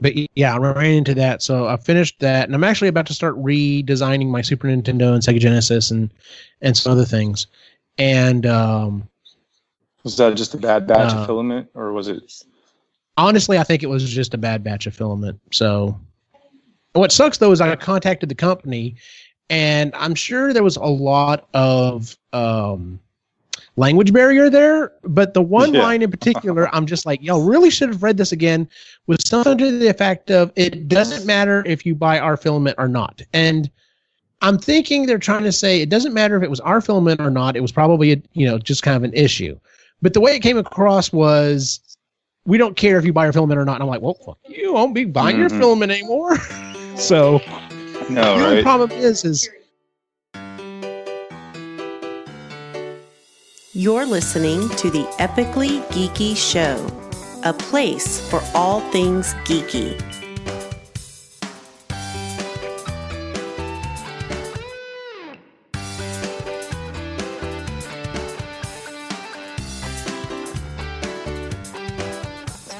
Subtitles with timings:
[0.00, 1.42] but yeah, I ran into that.
[1.42, 5.22] So I finished that, and I'm actually about to start redesigning my Super Nintendo and
[5.22, 6.10] Sega Genesis and
[6.60, 7.46] and some other things.
[7.98, 9.08] And um,
[10.04, 12.42] Was that just a bad batch Uh, of filament, or was it?
[13.16, 15.40] honestly, I think it was just a bad batch of filament.
[15.50, 15.98] So
[16.92, 18.96] what sucks though is I contacted the company,
[19.50, 23.00] and I'm sure there was a lot of um,
[23.76, 24.92] language barrier there.
[25.02, 25.82] But the one Yeah.
[25.82, 28.68] line in particular, I'm just like, y'all really should have read this again.
[29.06, 32.88] Was something to the effect of, "It doesn't matter if you buy our filament or
[32.88, 33.70] not," and
[34.42, 37.30] I'm thinking they're trying to say it doesn't matter if it was our filament or
[37.30, 37.56] not.
[37.56, 39.58] It was probably a, you know just kind of an issue.
[40.02, 41.80] But the way it came across was,
[42.44, 43.74] we don't care if you buy our filament or not.
[43.76, 45.58] And I'm like, well, fuck you, won't be buying your Mhm.
[45.58, 46.36] filament anymore.
[46.96, 47.40] so
[48.10, 49.48] No, the only problem is, is
[53.78, 56.78] You're listening to the Epically Geeky Show,
[57.44, 60.00] a place for all things geeky.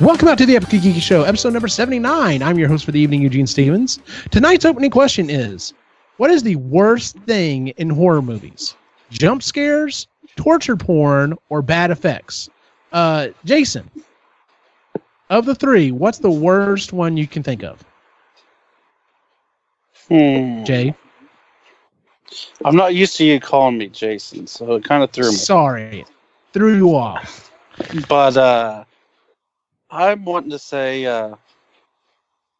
[0.00, 2.42] welcome out to the Epic Geeky Show, episode number 79.
[2.42, 3.98] I'm your host for the evening, Eugene Stevens.
[4.31, 5.75] Tonight's opening question is,
[6.16, 8.75] what is the worst thing in horror movies?
[9.10, 12.48] Jump scares, torture porn, or bad effects?
[12.92, 13.91] Uh, Jason,
[15.28, 17.84] of the three, what's the worst one you can think of?
[20.09, 20.65] Hmm.
[20.65, 20.95] Jay,
[22.65, 25.37] I'm not used to you calling me Jason, so it kind of threw me.
[25.37, 26.05] sorry,
[26.53, 27.50] threw you off.
[28.09, 28.84] But uh,
[29.91, 31.34] I'm wanting to say uh,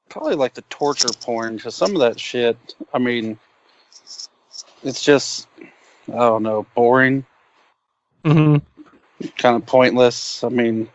[0.09, 2.57] probably like the torture porn because some of that shit.
[2.93, 3.39] I mean,
[4.83, 5.49] it's just
[6.09, 7.25] I don't know, boring,
[8.27, 8.57] hmm
[9.39, 10.45] kind of pointless.
[10.45, 10.89] I mean,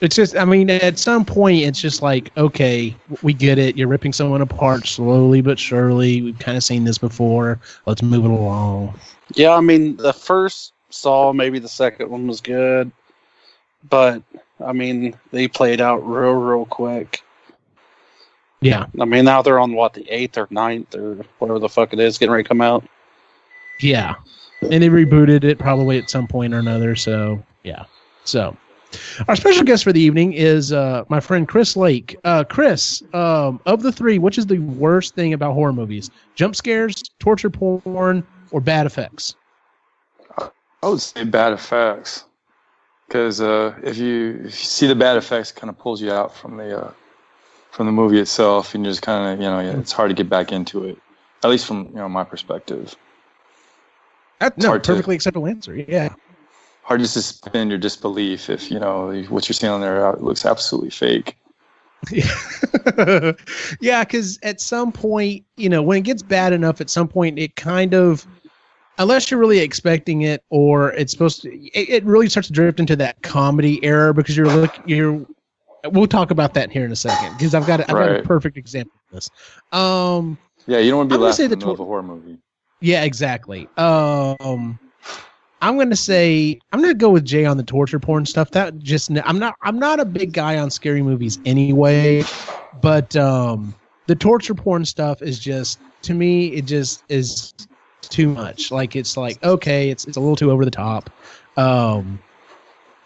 [0.00, 3.76] It's just, I mean, at some point, it's just like, okay, we get it.
[3.76, 6.22] You're ripping someone apart slowly but surely.
[6.22, 7.60] We've kind of seen this before.
[7.86, 8.98] Let's move it along.
[9.34, 12.90] yeah, I mean the first Saw, maybe the second one was good,
[13.90, 14.22] but
[14.64, 17.22] I mean they played out real, real quick.
[18.60, 21.92] Yeah, I mean now they're on what the eighth or ninth or whatever the fuck
[21.92, 22.84] it is, getting ready to come out.
[23.80, 24.14] yeah.
[24.62, 26.96] And they rebooted it probably at some point or another.
[26.96, 27.84] So, yeah.
[28.24, 28.56] So,
[29.28, 32.16] our special guest for the evening is uh, my friend Chris Lake.
[32.24, 36.10] Uh, Chris, um, of the three, which is the worst thing about horror movies?
[36.34, 39.36] Jump scares, torture porn, or bad effects?
[40.82, 42.24] I would say bad effects,
[43.06, 46.12] because uh, if you if you see the bad effects, it kind of pulls you
[46.12, 46.92] out from the uh,
[47.70, 50.28] from the movie itself, and you just kind of you know it's hard to get
[50.28, 50.98] back into it.
[51.42, 52.94] At least from you know my perspective,
[54.40, 55.74] That, It's no, hard to- perfectly acceptable answer.
[55.76, 56.14] Yeah.
[56.82, 60.46] hard to suspend your disbelief if you know what you're seeing on there uh, looks
[60.46, 61.36] absolutely fake.
[63.80, 67.38] yeah, because at some point, you know, when it gets bad enough, at some point,
[67.38, 68.26] it kind of,
[68.98, 72.78] unless you're really expecting it, or it's supposed to, it, it really starts to drift
[72.78, 75.26] into that comedy era because you're look, you're.
[75.92, 78.22] We'll talk about that here in a second because I've got a, I've got a
[78.22, 79.30] perfect example of this.
[79.70, 81.84] Um, Yeah, you don't want to I'm be gonna laughing in the middle of a
[81.84, 82.38] horror movie.
[82.80, 83.68] Yeah, exactly.
[83.76, 84.78] Um,
[85.60, 88.50] I'm gonna say I'm gonna go with Jay on the torture porn stuff.
[88.52, 92.22] That just I'm not I'm not a big guy on scary movies anyway,
[92.80, 93.74] but um,
[94.06, 97.52] the torture porn stuff is just to me it just is
[98.02, 98.70] too much.
[98.70, 101.10] Like it's like okay, it's it's a little too over the top.
[101.56, 102.20] Um,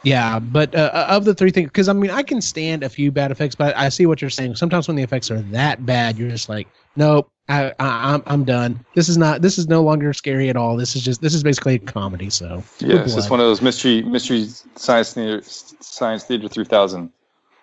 [0.04, 2.88] yeah, but uh, uh, of the three things, because I mean I can stand a
[2.88, 4.56] few bad effects, but I see what you're saying.
[4.56, 8.44] Sometimes when the effects are that bad, you're just like, nope, I, I I'm I'm
[8.44, 8.84] done.
[8.94, 10.76] This is not this is no longer scary at all.
[10.76, 12.30] This is just this is basically a comedy.
[12.30, 17.12] So Yeah, it's just one of those mystery mystery science theater science theater three thousand.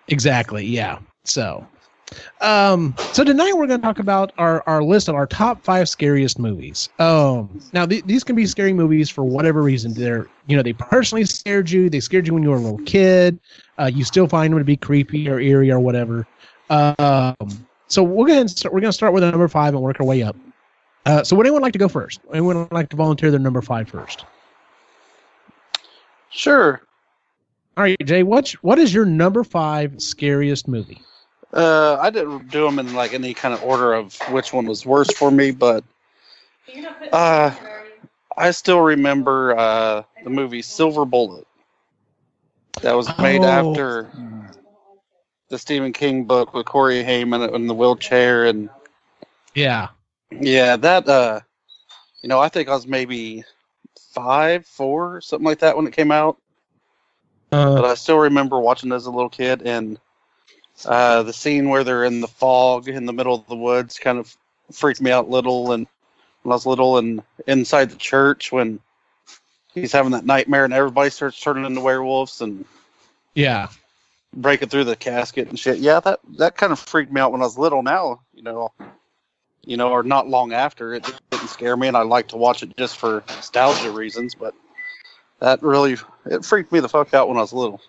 [0.08, 0.64] Exactly.
[0.64, 0.98] Yeah.
[1.24, 1.66] So,
[2.40, 5.88] um, so tonight we're going to talk about our, our list of our top five
[5.88, 6.88] scariest movies.
[6.98, 9.92] Um, now th- these can be scary movies for whatever reason.
[9.94, 11.90] They're, you know, they personally scared you.
[11.90, 13.38] They scared you when you were a little kid.
[13.78, 16.26] Uh, you still find them to be creepy or eerie or whatever.
[16.70, 17.34] Um,
[17.88, 20.06] so we're going to start, we're going to start with number five and work our
[20.06, 20.36] way up.
[21.06, 22.20] Uh, so would anyone like to go first?
[22.32, 24.24] Anyone would like to volunteer their number five first?
[26.30, 26.82] Sure.
[27.76, 31.02] All right, Jay, what's, what is your number five scariest movie?
[31.52, 34.84] Uh, I didn't do them in like any kind of order of which one was
[34.86, 35.84] worse for me, but
[37.12, 37.50] uh,
[38.36, 41.46] I still remember uh, the movie Silver Bullet.
[42.82, 43.44] That was made Oh.
[43.44, 44.10] after
[45.48, 48.68] the Stephen King book with Corey Haim in the wheelchair, and
[49.54, 49.88] Yeah.
[50.30, 51.40] yeah, that uh,
[52.22, 53.44] you know, I think I was maybe
[54.12, 56.38] five, four, something like that when it came out.
[57.52, 59.98] Uh, but I still remember watching it as a little kid and
[60.86, 64.18] Uh, the scene where they're in the fog in the middle of the woods kind
[64.18, 64.34] of
[64.72, 65.86] freaked me out little, and
[66.42, 68.80] when I was little, and inside the church when
[69.74, 72.64] he's having that nightmare and everybody starts turning into werewolves and
[73.34, 73.68] Yeah.
[74.34, 75.78] breaking through the casket and shit.
[75.78, 77.82] Yeah, that that kind of freaked me out when I was little.
[77.82, 78.72] Now, you know,
[79.64, 82.62] you know, or not long after, it didn't scare me, and I like to watch
[82.62, 84.34] it just for nostalgia reasons.
[84.34, 84.54] But
[85.40, 87.80] that really it freaked me the fuck out when I was little.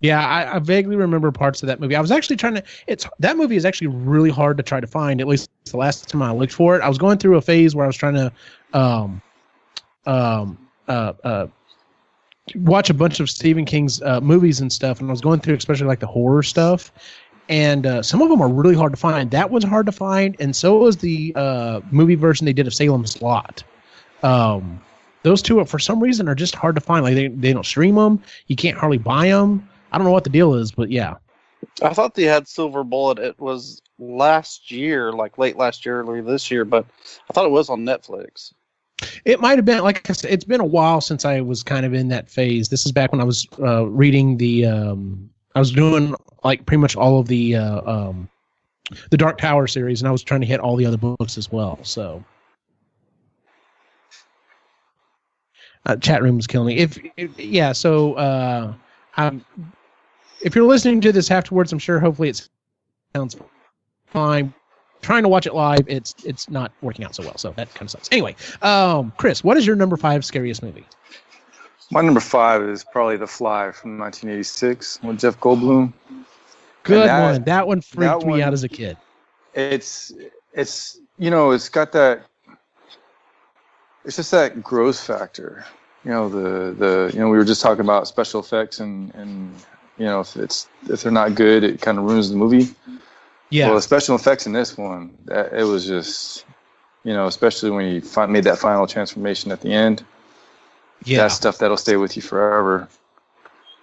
[0.00, 1.96] Yeah, I, I vaguely remember parts of that movie.
[1.96, 2.62] I was actually trying to.
[2.86, 5.20] It's that movie is actually really hard to try to find.
[5.20, 7.74] At least the last time I looked for it, I was going through a phase
[7.74, 8.32] where I was trying to,
[8.74, 9.22] um,
[10.04, 11.46] um, uh, uh,
[12.56, 15.54] watch a bunch of Stephen King's uh, movies and stuff, and I was going through
[15.54, 16.92] especially like the horror stuff,
[17.48, 19.30] and uh, some of them are really hard to find.
[19.30, 22.74] That one's hard to find, and so was the uh, movie version they did of
[22.74, 23.64] Salem's Lot.
[24.22, 24.80] Um,
[25.22, 27.02] those two, for some reason, are just hard to find.
[27.02, 28.22] Like they they don't stream them.
[28.46, 29.68] You can't hardly buy them.
[29.92, 31.14] I don't know what the deal is, but yeah.
[31.82, 33.18] I thought they had Silver Bullet.
[33.18, 36.86] It was last year, like late last year, early this year, but
[37.28, 38.52] I thought it was on Netflix.
[39.24, 40.30] It might have been like I said.
[40.30, 42.68] It's been a while since I was kind of in that phase.
[42.68, 44.66] This is back when I was uh, reading the.
[44.66, 48.28] Um, I was doing like pretty much all of the uh, um,
[49.10, 51.50] the Dark Tower series, and I was trying to hit all the other books as
[51.50, 51.78] well.
[51.82, 52.24] So.
[55.84, 56.78] Uh, chat room is killing me.
[56.78, 58.74] If, if yeah, so uh,
[59.16, 59.44] I'm,
[60.40, 62.48] if you're listening to this afterwards, I'm sure hopefully it
[63.14, 63.36] sounds
[64.06, 64.52] fine.
[65.02, 67.82] Trying to watch it live, it's it's not working out so well, so that kind
[67.82, 68.08] of sucks.
[68.10, 70.86] Anyway, um, Chris, what is your number five scariest movie?
[71.90, 75.92] My number five is probably The Fly from 1986 with Jeff Goldblum.
[76.82, 77.44] Good that- one.
[77.44, 78.96] That one freaked that me out as a kid.
[79.54, 80.12] It's
[80.52, 82.26] it's you know it's got that.
[84.04, 85.64] It's just that gross factor.
[86.06, 89.52] You know the the you know we were just talking about special effects and and
[89.98, 92.72] you know if it's if they're not good it kind of ruins the movie.
[93.50, 96.44] Yeah, Well, the special effects in this one, that, it was just,
[97.04, 100.04] you know, especially when you fin- made that final transformation at the end.
[101.04, 101.18] yeah.
[101.18, 102.88] That's stuff that'll stay with you forever.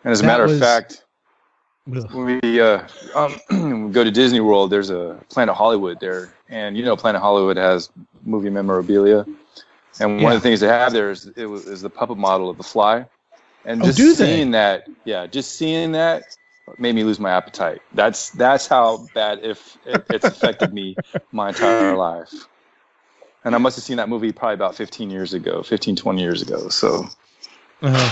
[0.04, 1.06] And as a That matter was- of fact,
[1.96, 2.14] Ugh.
[2.14, 2.86] when we, uh,
[3.16, 3.40] um,
[3.88, 6.34] we go to Disney World, there's a Planet Hollywood there.
[6.50, 7.90] And, you know, Planet Hollywood has
[8.26, 9.26] movie memorabilia.
[10.00, 10.36] And one Yeah.
[10.36, 12.64] of the things they have there is, it was, is the puppet model of The
[12.64, 13.06] Fly.
[13.66, 14.26] And Oh, just do they?
[14.26, 16.24] seeing that, yeah, just seeing that
[16.78, 17.82] made me lose my appetite.
[17.94, 20.98] That's that's how bad if it, it's affected me
[21.32, 22.48] my entire life.
[23.46, 26.42] And I must have seen that movie probably about 15 years ago, 15, 20 years
[26.42, 26.70] ago.
[26.70, 27.06] So
[27.82, 28.10] Uh-huh.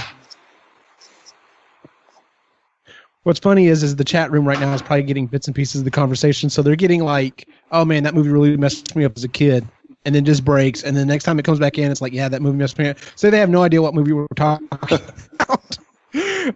[3.24, 5.82] What's funny is, is the chat room right now is probably getting bits and pieces
[5.82, 9.14] of the conversation, so they're getting like, "Oh man, that movie really messed me up
[9.16, 9.70] as a kid,"
[10.06, 12.30] and then just breaks, and then next time it comes back in, it's like, "Yeah,
[12.30, 14.68] that movie me up." So they have no idea what movie we're talking
[15.40, 15.78] about.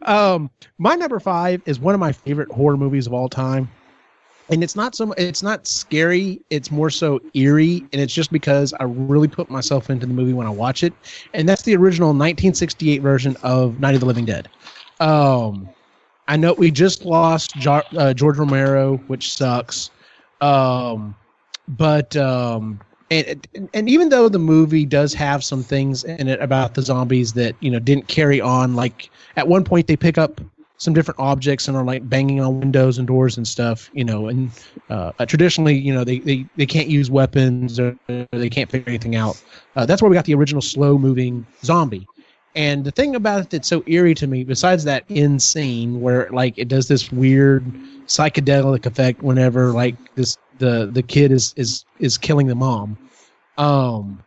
[0.04, 3.68] um, my number five is one of my favorite horror movies of all time,
[4.50, 5.12] and it's not so.
[5.14, 6.42] It's not scary.
[6.50, 10.34] It's more so eerie, and it's just because I really put myself into the movie
[10.34, 10.94] when I watch it,
[11.34, 14.50] and that's the original 1968 version of Night of the Living Dead.
[15.00, 15.70] Um,
[16.28, 19.92] I know we just lost jo- uh, George Romero, which sucks.
[20.42, 21.16] Um,
[21.68, 22.80] but um,
[23.12, 27.34] and and even though the movie does have some things in it about the zombies
[27.34, 30.42] that you know didn't carry on, like at one point they pick up
[30.78, 34.28] some different objects and are like banging on windows and doors and stuff, you know,
[34.28, 34.52] and
[34.90, 38.90] uh, uh, traditionally, you know, they, they, they can't use weapons or, they can't figure
[38.90, 39.42] anything out.
[39.76, 42.06] Uh, that's where we got the original slow moving zombie.
[42.56, 46.30] And the thing about it that's so eerie to me, besides that end scene where
[46.32, 47.66] like it does this weird
[48.06, 52.98] psychedelic effect whenever like this the the kid is is is killing the mom,
[53.58, 54.24] um,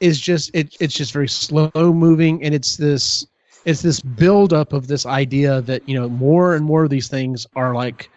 [0.00, 3.26] is just it it's just very slow moving and it's this
[3.64, 7.08] it's this build up of this idea that you know more and more of these
[7.08, 8.10] things are like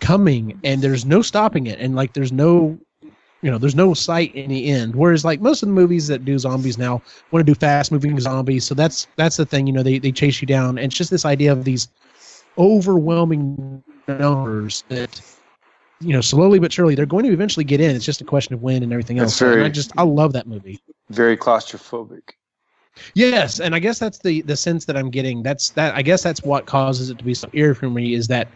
[0.00, 2.78] coming and there's no stopping it and like there's no
[3.42, 4.94] you know there's no sight in the end.
[4.96, 8.18] Whereas like most of the movies that do zombies now want to do fast moving
[8.18, 10.78] zombies so that's that's the thing you know they, they chase you down.
[10.78, 11.88] And it's just this idea of these
[12.56, 15.20] overwhelming numbers that
[16.00, 18.54] you know slowly but surely they're going to eventually get in it's just a question
[18.54, 21.36] of when and everything else That's So, and i just i love that movie very
[21.36, 22.32] claustrophobic.
[23.14, 25.42] Yes, and I guess that's the the sense that I'm getting.
[25.42, 25.94] That's that.
[25.94, 28.48] I guess that's what causes it to be so eerie for me is that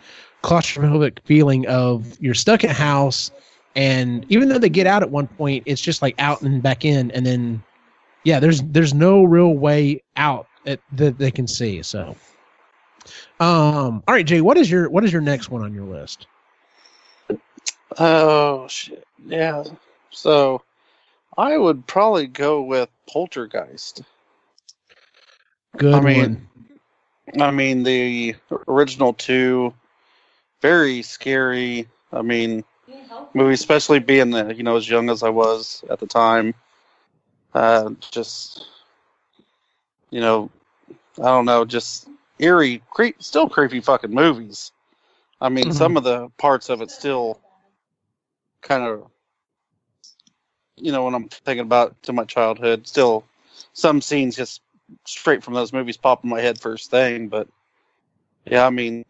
[0.42, 3.30] claustrophobic feeling of you're stuck in a house,
[3.76, 6.84] and even though they get out at one point, it's just like out and back
[6.84, 7.62] in, and then
[8.24, 11.82] yeah, there's there's no real way out at, that they can see.
[11.82, 12.16] So,
[13.38, 16.26] um, all right, Jay, what is your what is your next one on your list?
[17.98, 19.04] Oh shit!
[19.26, 19.64] Yeah.
[20.10, 20.62] So,
[21.36, 24.02] I would probably go with Poltergeist.
[25.76, 26.48] Good I mean,
[27.34, 27.42] one.
[27.42, 28.36] I mean, the
[28.68, 29.72] original two,
[30.60, 31.88] very scary.
[32.12, 32.64] I mean,
[33.34, 36.54] movie, especially being the, you know as young as I was at the time.
[37.54, 38.66] Uh, just
[40.10, 40.50] you know,
[41.18, 42.08] I don't know, just
[42.38, 44.72] eerie, creep, still creepy fucking movies.
[45.40, 45.74] I mean, Mhm.
[45.74, 47.40] some of the parts of it still
[48.62, 49.10] kind of,
[50.76, 53.24] you know, when I'm thinking about to my childhood, still
[53.72, 54.62] some scenes just
[55.06, 57.28] straight from those movies pop in my head first thing.
[57.28, 57.48] But
[58.46, 59.04] yeah, I mean,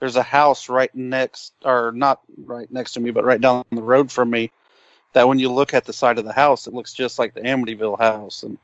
[0.00, 3.82] there's a house right next, or not right next to me, but right down the
[3.82, 4.50] road from me.
[5.12, 7.40] That when you look at the side of the house, it looks just like the
[7.40, 8.58] Amityville house, and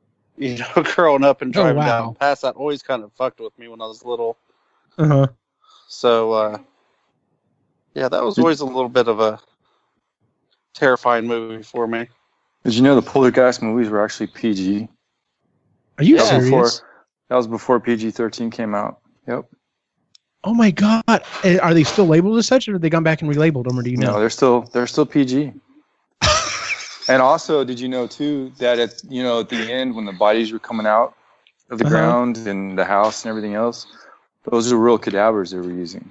[0.38, 1.84] you know, growing up and Oh, driving wow.
[1.84, 4.36] down past that always kind of fucked with me when I was little.
[4.98, 5.28] Uh-huh.
[5.88, 6.58] So, uh,
[7.94, 9.38] yeah, that was always a little bit of a
[10.74, 12.08] terrifying movie for me.
[12.64, 14.88] Did you know the Poltergeist movies were actually PG?
[15.98, 16.24] Are you Yeah.
[16.24, 16.44] serious?
[16.50, 16.88] Before,
[17.28, 19.00] that was before PG thirteen came out.
[19.26, 19.46] Yep.
[20.44, 21.02] Oh my god!
[21.44, 23.78] Eh, Are they still labeled as such, or have they gone back and relabeled them,
[23.78, 24.20] or do you No, know?
[24.20, 25.52] they're still they're still PG.
[27.08, 30.12] and also, did you know too that at you know at the end when the
[30.12, 31.14] bodies were coming out
[31.70, 31.94] of the Uh-huh.
[31.94, 33.86] ground and the house and everything else,
[34.44, 36.10] those are real cadavers they were using,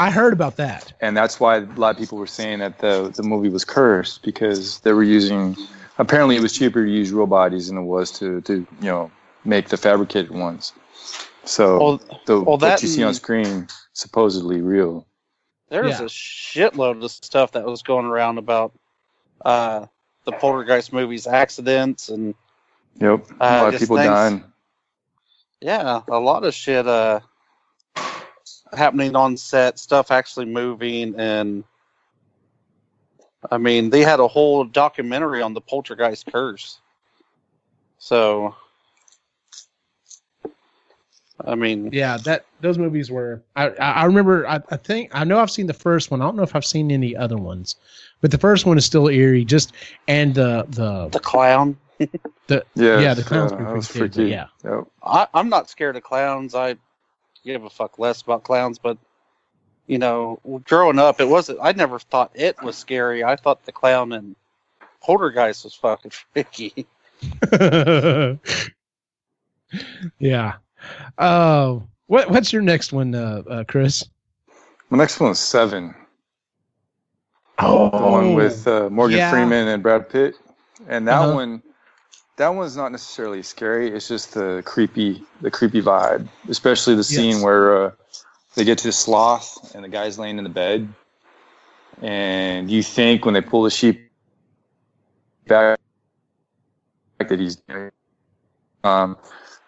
[0.00, 0.92] I heard about that.
[1.02, 4.22] and that's why a lot of people were saying that the the movie was cursed
[4.22, 5.56] because they were using.
[5.98, 9.10] Apparently, it was cheaper to use real bodies than it was to to you know
[9.44, 10.72] make the fabricated ones.
[11.44, 15.06] So Well, the well, what that you see on screen supposedly real.
[15.68, 16.06] there was Yeah.
[16.06, 18.72] a shitload of stuff that was going around about
[19.44, 19.86] uh,
[20.24, 22.34] the Poltergeist movies, accidents, and
[23.00, 24.44] Yep, Uh, a lot of people things- dying.
[25.60, 27.20] yeah, a lot of shit uh,
[28.72, 31.64] happening on set, stuff actually moving, and
[33.50, 36.80] I mean, they had a whole documentary on the Poltergeist curse.
[37.98, 38.54] So,
[41.44, 43.42] I mean, Yeah, that those movies were.
[43.56, 44.46] I I I remember.
[44.46, 46.20] I, I think I know I've seen the first one.
[46.20, 47.76] I don't know if I've seen any other ones,
[48.20, 49.44] but the first one is still eerie.
[49.44, 49.72] Just
[50.08, 51.76] and the the the clown.
[52.46, 54.30] the Yeah, yeah the clown's yeah, pretty was freaky, freaky.
[54.30, 54.84] Yeah, Yep.
[55.02, 56.54] I, I'm not scared of clowns.
[56.54, 56.76] I
[57.44, 58.98] give a fuck less about clowns, but
[59.86, 61.58] you know, growing up, it wasn't.
[61.62, 63.24] I never thought it was scary.
[63.24, 64.36] I thought the clown and
[65.02, 66.86] Poltergeist was fucking freaky.
[70.18, 70.54] yeah.
[71.18, 74.04] Uh, what what's your next one, uh, uh, Chris?
[74.90, 75.94] My next one is Seven,
[77.58, 79.30] Oh, the one with uh, Morgan yeah.
[79.30, 80.34] Freeman and Brad Pitt,
[80.88, 81.34] and that Uh-huh.
[81.34, 81.62] one,
[82.40, 83.90] that one's not necessarily scary.
[83.90, 87.42] It's just the creepy, the creepy vibe, especially the scene Yes.
[87.42, 87.90] where uh,
[88.54, 90.88] they get to the sloth and the guy's laying in the bed,
[92.00, 94.10] and you think when they pull the sheep
[95.48, 95.78] back
[97.18, 97.60] that he's,
[98.84, 99.18] um,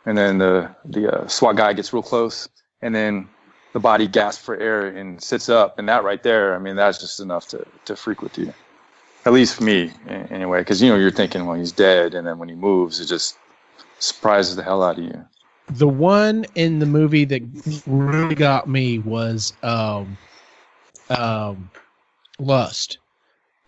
[0.07, 2.49] and then the the uh, SWAT guy gets real close,
[2.81, 3.29] and then
[3.75, 6.99] the body gasps for air and sits up, and that right there, I mean, that's
[6.99, 8.55] just enough to to freak with you.
[9.25, 9.93] At least for me,
[10.31, 13.07] anyway, because you know you're thinking, well, he's dead, and then when he moves, it
[13.07, 13.37] just
[14.01, 15.25] surprises the hell out of you.
[15.75, 17.43] the one in the movie that
[17.87, 20.17] really got me was um,
[21.09, 21.71] um,
[22.39, 22.99] Lust,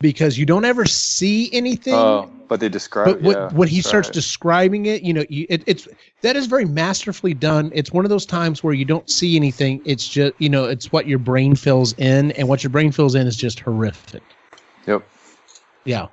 [0.00, 1.94] because you don't ever see anything.
[1.94, 3.06] Oh, but they describe.
[3.06, 4.14] but what, yeah, when he starts right.
[4.14, 5.88] describing it, you know, you, it, it's
[6.22, 7.70] that is very masterfully done.
[7.74, 9.80] It's one of those times where you don't see anything.
[9.84, 13.14] It's just you know, it's what your brain fills in, and what your brain fills
[13.14, 14.22] in is just horrific.
[14.86, 15.06] Yep.
[15.84, 16.06] Yeah,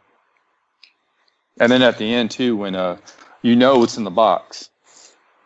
[1.60, 2.98] And then at the end too, when uh,
[3.42, 4.70] you know what's in the box,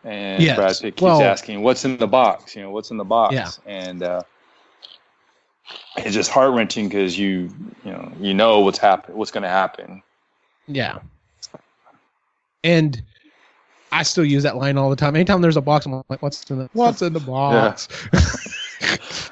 [0.04, 0.56] and Yes.
[0.56, 3.34] Brad Pitt keeps Well- asking, "What's in the box?" You know, "What's in the box?"
[3.34, 3.50] Yeah.
[3.66, 4.22] And uh,
[5.96, 7.50] it's just heart wrenching because you,
[7.84, 10.02] you know, you know what's happen, what's going to happen.
[10.66, 10.98] yeah,
[12.64, 13.02] and.
[13.92, 15.14] I still use that line all the time.
[15.14, 17.88] Anytime there's a box, I'm like, "What's in the What's in the box?"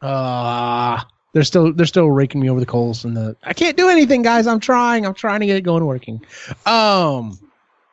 [0.00, 1.02] Uh
[1.32, 4.22] they're still they're still raking me over the coals and the I can't do anything,
[4.22, 4.46] guys.
[4.46, 5.06] I'm trying.
[5.06, 6.20] I'm trying to get it going working.
[6.66, 7.38] Um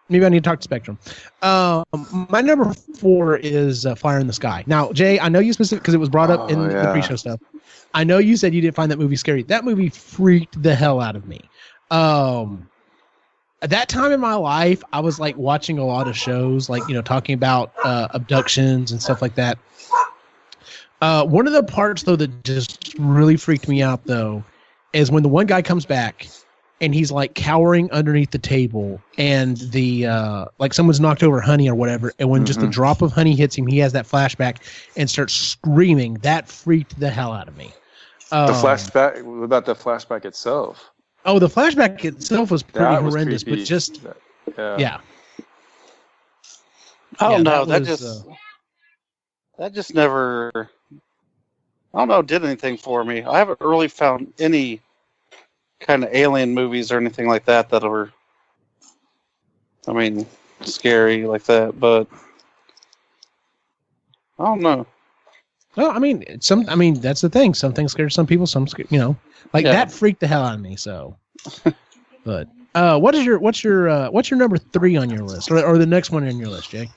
[0.10, 0.98] maybe I need to talk to Spectrum.
[1.41, 1.84] Um
[2.29, 4.63] my number four is uh, Fire in the Sky.
[4.67, 7.15] Now, Jay, I know you specific because it was brought up in Oh, the pre-show
[7.15, 7.39] stuff.
[7.94, 9.44] I know you said you didn't find that movie scary.
[9.44, 11.41] That movie freaked the hell out of me.
[11.91, 12.67] Um
[13.62, 16.88] at that time in my life, I was like watching a lot of shows, like
[16.88, 19.58] you know, talking about uh, abductions and stuff like that.
[21.01, 24.43] Uh, one of the parts though that just really freaked me out though
[24.93, 26.27] is when the one guy comes back
[26.81, 31.69] and he's like cowering underneath the table and the uh, like someone's knocked over honey
[31.69, 32.71] or whatever and when just the Mhm.
[32.71, 34.57] drop of honey hits him he has that flashback
[34.95, 37.73] and starts screaming that freaked the hell out of me
[38.45, 39.21] The Um, flashback.
[39.23, 40.91] What about the flashback itself?
[41.25, 43.51] oh the flashback itself was pretty That horrendous creepy.
[43.51, 44.01] but just
[44.57, 44.77] Yeah.
[44.77, 44.97] Yeah.
[47.19, 47.65] I don't Yeah, know.
[47.65, 48.23] that That, was, just uh,
[49.57, 50.69] that just never.
[51.94, 52.22] I don't know.
[52.22, 53.24] Did anything for me?
[53.24, 54.82] I haven't really found any
[55.79, 58.12] kind of alien movies or anything like that that were.
[59.88, 60.25] I mean,
[60.62, 62.08] scary like that, but
[64.39, 64.86] I don't know.
[65.77, 66.65] No, I mean, some.
[66.67, 67.53] I mean, that's the thing.
[67.53, 68.48] Some things scare some people.
[68.48, 69.15] Some, scare, you know,
[69.53, 69.72] like Yeah.
[69.74, 70.75] that freaked the hell out of me.
[70.75, 71.15] So,
[72.25, 75.50] but uh, what is your what's your uh, what's your number three on your list,
[75.51, 76.89] or, or the next one on your list, Jay?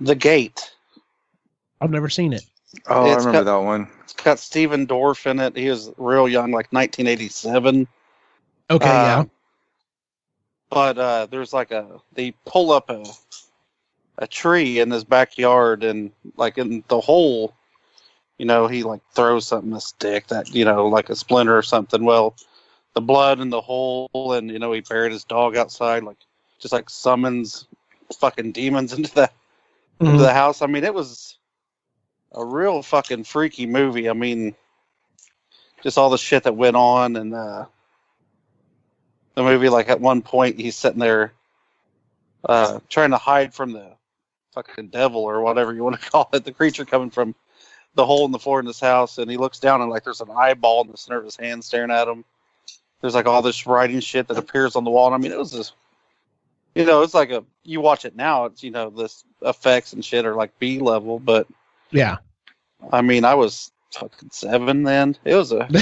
[0.00, 0.72] The Gate.
[1.82, 2.42] I've never seen it.
[2.86, 3.88] Oh, I remember got- that one.
[4.24, 5.56] Got Stephen Dorff in it.
[5.56, 7.86] He was real young, like 1987.
[8.70, 9.22] Okay, yeah.
[9.22, 9.26] Uh,
[10.70, 13.04] But uh, there's like a they pull up a
[14.18, 17.54] a tree in his backyard and like in the hole,
[18.38, 21.62] you know, he like throws something a stick that you know like a splinter or
[21.62, 22.04] something.
[22.04, 22.36] Well,
[22.94, 26.18] the blood in the hole and you know he buried his dog outside, like
[26.60, 27.66] just like summons
[28.18, 29.30] fucking demons into the
[30.04, 30.24] into Mhm.
[30.24, 30.62] the house.
[30.62, 31.38] I mean, it was
[32.32, 34.08] a real fucking freaky movie.
[34.08, 34.54] I mean,
[35.82, 37.66] just all the shit that went on and uh
[39.34, 41.32] the movie like at one point he's sitting there
[42.44, 43.92] uh trying to hide from the
[44.52, 47.34] fucking devil or whatever you want to call it, the creature coming from
[47.94, 50.20] the hole in the floor in this house and he looks down and like there's
[50.20, 52.24] an eyeball in the center of his hand staring at him.
[53.00, 55.06] There's like all this writing shit that appears on the wall.
[55.06, 55.74] And I mean it was just
[56.74, 60.04] you know, it's like a you watch it now, it's you know, this effects and
[60.04, 61.48] shit are like B level, but
[61.90, 62.18] Yeah.
[62.92, 65.16] I mean I was fucking seven then.
[65.24, 65.68] It was a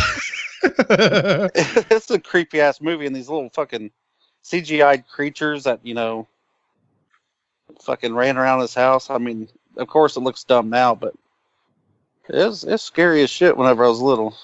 [0.63, 3.91] it's a creepy ass movie and these little fucking
[4.45, 6.27] CGI creatures that, you know,
[7.83, 9.11] fucking ran around his house.
[9.11, 11.15] I mean, of course it looks dumb now, but
[12.29, 14.35] it's it's scary as shit whenever I was little.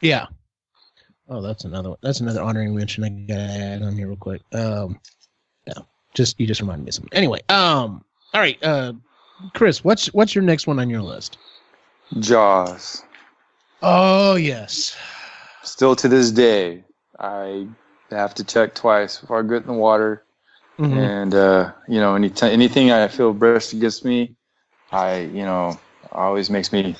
[0.00, 0.26] yeah.
[1.28, 1.98] Oh, that's another one.
[2.02, 4.42] That's another honoring mention I gotta add on here real quick.
[4.52, 4.98] Um,
[5.66, 5.82] yeah,
[6.14, 7.16] just you just reminded me of something.
[7.16, 8.04] Anyway, um,
[8.34, 8.92] all right, uh,
[9.54, 11.38] Chris, what's what's your next one on your list?
[12.18, 13.02] Jaws.
[13.82, 14.96] Oh yes.
[15.62, 16.84] Still to this day,
[17.18, 17.66] I
[18.10, 20.24] have to check twice before I get in the water.
[20.78, 20.96] Mhm.
[20.96, 24.34] And uh, you know, any anything I feel brushed against me,
[24.92, 25.78] I you know
[26.12, 26.96] always makes me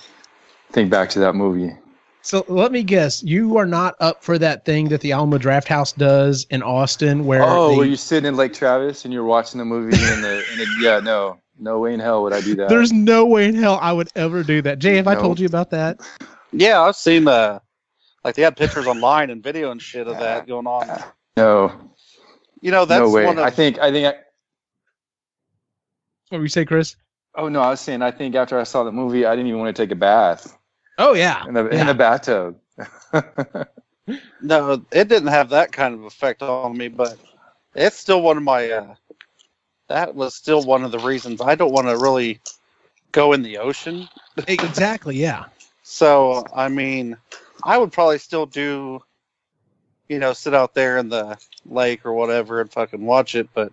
[0.73, 1.75] think back to that movie.
[2.23, 5.97] So let me guess, you are not up for that thing that the Alamo Drafthouse
[5.97, 9.59] does in Austin, where Oh, they- were you sitting in Lake Travis and you're watching
[9.59, 12.55] the movie and the, and the yeah, no, no way in hell would I do
[12.57, 12.69] that.
[12.69, 14.79] there's no way in hell I would ever do that.
[14.79, 16.01] Jay, have I told you about that?
[16.53, 17.61] Yeah, I've seen uh
[18.25, 20.89] like they had pictures online and video and shit of that going on.
[21.37, 21.73] no,
[22.61, 23.25] You know, that's no way.
[23.27, 24.19] one of I think I think I,
[26.29, 26.97] What were you say, Chris?
[27.37, 29.61] oh no, I was saying I think after I saw the movie, I didn't even
[29.61, 30.57] want to take a bath
[30.99, 32.57] Oh yeah, in the in the bathtub.
[34.43, 37.17] No, it didn't have that kind of effect on me, but
[37.75, 38.71] it's still one of my.
[38.71, 38.95] Uh,
[39.91, 42.41] that was still one of the reasons I don't want to really
[43.11, 44.09] go in the ocean.
[44.49, 45.17] exactly.
[45.17, 45.45] Yeah.
[45.83, 47.17] So I mean,
[47.65, 49.03] I would probably still do,
[50.09, 53.49] you know, sit out there in the lake or whatever and fucking watch it.
[53.53, 53.73] But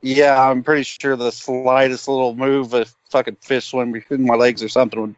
[0.00, 4.60] yeah, I'm pretty sure the slightest little move, a fucking fish swim between my legs
[4.60, 5.14] or something, would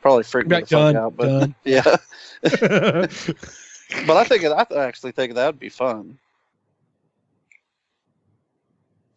[0.00, 1.16] probably freak me the fuck out.
[1.16, 1.54] But done.
[1.64, 1.82] yeah,
[2.42, 6.18] but I think I actually think that would be fun.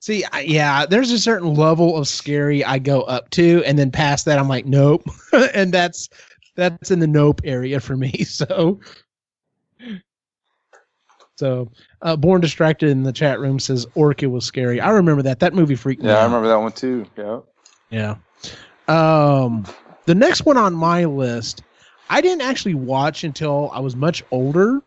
[0.03, 3.89] See, I, yeah, there's a certain level of scary I go up to, and then
[3.89, 5.01] past that, I'm like, nope,
[5.53, 6.09] and that's
[6.57, 8.11] that's in the nope area for me.
[8.25, 8.81] So,
[11.37, 14.81] so uh, born distracted in the chat room says Orca was scary.
[14.81, 15.39] I remember that.
[15.39, 17.05] That movie freaked me yeah, I remember that one too.
[17.17, 17.39] Yeah.
[17.89, 18.15] Yeah.
[18.89, 19.65] Um,
[20.03, 21.63] the next one on my list,
[22.09, 24.81] I didn't actually watch until I was much older,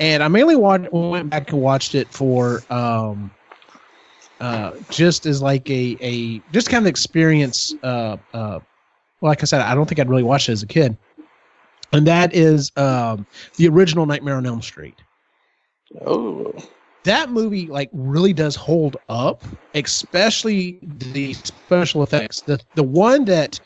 [0.00, 3.30] and I mainly went back and watched it for um,
[4.40, 7.74] uh, just as like a a just kind of experience.
[7.82, 8.60] Uh, uh,
[9.20, 10.96] well, like I said, I don't think I'd really watched it as a kid,
[11.92, 14.94] and that is um, the original Nightmare on Elm Street.
[16.04, 16.54] Oh,
[17.04, 19.42] that movie like really does hold up
[19.74, 20.78] especially
[21.12, 22.40] the special effects.
[22.42, 23.60] The the one that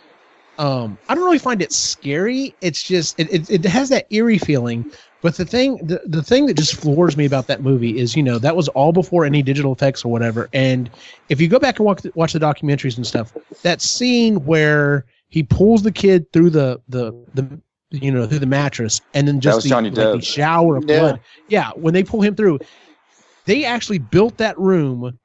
[0.58, 2.54] um i don't really find it scary.
[2.60, 4.90] It's just it, it, it has that eerie feeling
[5.22, 8.22] but the thing the, the thing that just floors me about that movie is you
[8.22, 10.48] know that was all before any digital effects or whatever.
[10.52, 10.90] And
[11.28, 15.04] if you go back and watch, the- watch the documentaries and stuff that scene where
[15.28, 19.40] he pulls the kid through the the the you know through the mattress and then
[19.40, 20.98] just the, like, the shower of Yeah.
[20.98, 21.20] blood.
[21.48, 22.58] Yeah when they pull him through
[23.46, 25.18] they actually built that room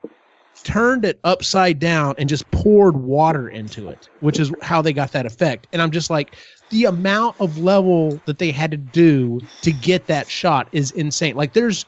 [0.64, 5.12] turned it upside down and just poured water into it which is how they got
[5.12, 5.68] that effect.
[5.74, 6.36] And i'm just like
[6.70, 11.36] the amount of level that they had to do to get that shot is insane
[11.36, 11.86] like there's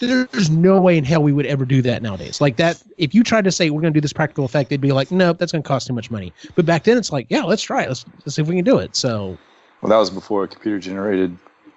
[0.00, 2.40] there's no way in hell we would ever do that nowadays.
[2.40, 4.80] Like that, if you tried to say we're going to do this practical effect, they'd
[4.80, 6.32] be like, nope, that's going to cost too much money.
[6.56, 7.88] But back then, it's like, yeah, let's try it.
[7.88, 8.96] Let's, let's see if we can do it.
[8.96, 9.38] So,
[9.80, 11.36] Well, that was before computer generated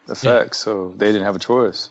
[0.09, 1.89] effects, so they didn't have a choice.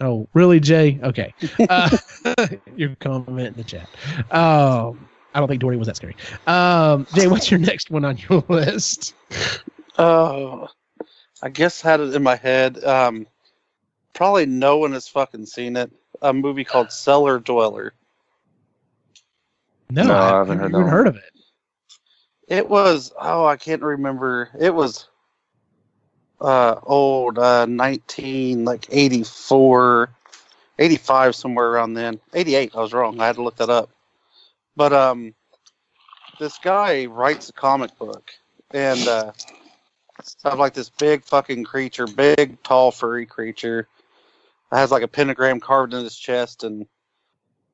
[0.00, 1.00] oh, really, Jay?
[1.02, 1.34] Okay.
[1.68, 1.96] Uh,
[2.76, 3.88] your comment in the chat.
[4.30, 6.16] Um, I don't think Dory was that scary.
[6.46, 9.14] Um, Jay, what's your next one on your list?
[9.98, 10.66] Uh,
[11.42, 12.82] I guess had it in my head.
[12.84, 13.26] Um,
[14.14, 15.90] probably no one has fucking seen it.
[16.22, 17.94] A movie called Cellar Dweller.
[19.90, 21.32] No, No, I I haven't haven't heard even heard of it.
[22.48, 24.50] It was oh I can't remember.
[24.58, 25.08] It was
[26.40, 30.10] uh old uh 19 like 84
[30.78, 32.20] 85 somewhere around then.
[32.34, 33.20] 88 I was wrong.
[33.20, 33.90] I had to look that up.
[34.76, 35.34] But um
[36.38, 38.32] this guy writes a comic book
[38.72, 39.32] and uh
[40.44, 43.88] of like this big fucking creature, big tall furry creature.
[44.70, 46.86] Has like a pentagram carved in his chest and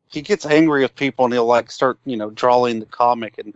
[0.09, 3.55] he gets angry with people and he'll like start, you know, drawing the comic and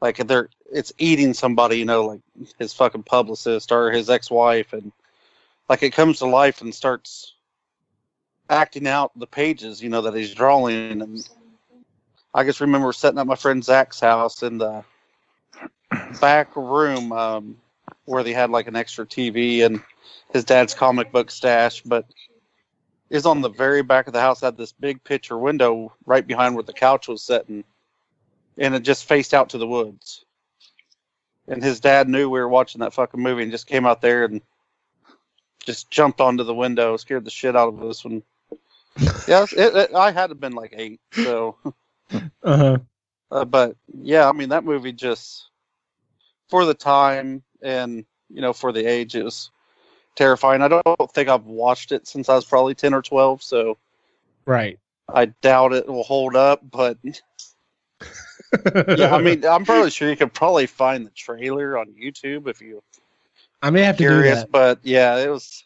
[0.00, 2.20] like they're it's eating somebody, you know, like
[2.58, 4.92] his fucking publicist or his ex-wife, and
[5.68, 7.34] like it comes to life and starts
[8.48, 11.02] acting out the pages, you know, that he's drawing.
[11.02, 11.28] And
[12.32, 14.84] I just remember setting up my friend Zach's house in the
[16.20, 17.56] back room um,
[18.04, 19.82] where they had like an extra TV and
[20.32, 22.06] his dad's comic book stash, but
[23.08, 26.54] is on the very back of the house had this big picture window right behind
[26.54, 27.64] where the couch was sitting
[28.56, 30.24] and it just faced out to the woods.
[31.48, 34.24] And his dad knew we were watching that fucking movie and just came out there
[34.24, 34.40] and
[35.64, 38.04] just jumped onto the window, scared the shit out of us.
[38.04, 38.22] When
[39.26, 41.56] yeah, it, it, I had to been like eight, so.
[42.42, 42.78] Uh huh.
[43.30, 45.48] Uh, but yeah, I mean that movie just
[46.48, 49.50] for the time and you know for the age, it was
[50.16, 50.62] terrifying.
[50.62, 53.78] I don't think I've watched it since I was probably ten or twelve, so
[54.46, 54.78] Right.
[55.08, 56.60] I doubt it will hold up.
[56.68, 62.48] But yeah, I mean, I'm probably sure you could probably find the trailer on YouTube
[62.48, 62.82] if you
[63.62, 64.40] I may have to do curious.
[64.40, 64.50] that.
[64.50, 65.64] But yeah, it was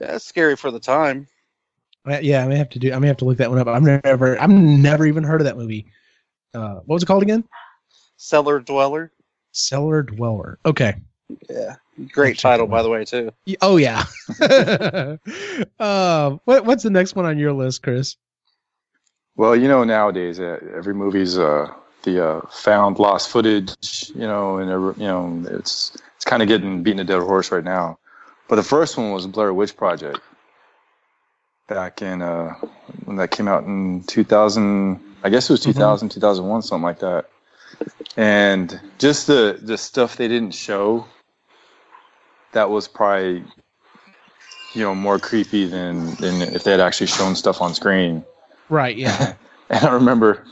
[0.00, 1.26] yeah, it's scary for the time.
[2.06, 2.92] Yeah, I may have to do.
[2.92, 3.66] I may have to look that one up.
[3.66, 5.86] I've never, I've never even heard of that movie.
[6.54, 7.44] Uh, what was it called again?
[8.16, 9.12] Cellar Dweller.
[9.52, 10.58] Cellar Dweller.
[10.64, 10.96] Okay.
[11.50, 11.76] Yeah,
[12.12, 13.32] great check title by the way too.
[13.60, 14.04] Oh yeah.
[15.80, 18.16] uh, what, what's the next one on your list, Chris?
[19.36, 21.72] Well, you know, nowadays uh, every movie's uh,
[22.04, 26.48] the uh, found lost footage, you know, and every, you know it's it's kind of
[26.48, 27.98] getting beaten a dead horse right now.
[28.48, 30.20] But the first one was Blair Witch Project
[31.66, 32.54] back in uh,
[33.04, 35.00] when that came out in 2000.
[35.22, 37.28] I guess it was 2000, 2001, something like that.
[38.16, 41.06] And just the the stuff they didn't show
[42.52, 43.44] that was probably
[44.74, 48.24] you know more creepy than than if they had actually shown stuff on screen.
[48.68, 48.96] Right.
[48.96, 49.34] Yeah.
[49.68, 50.44] And I remember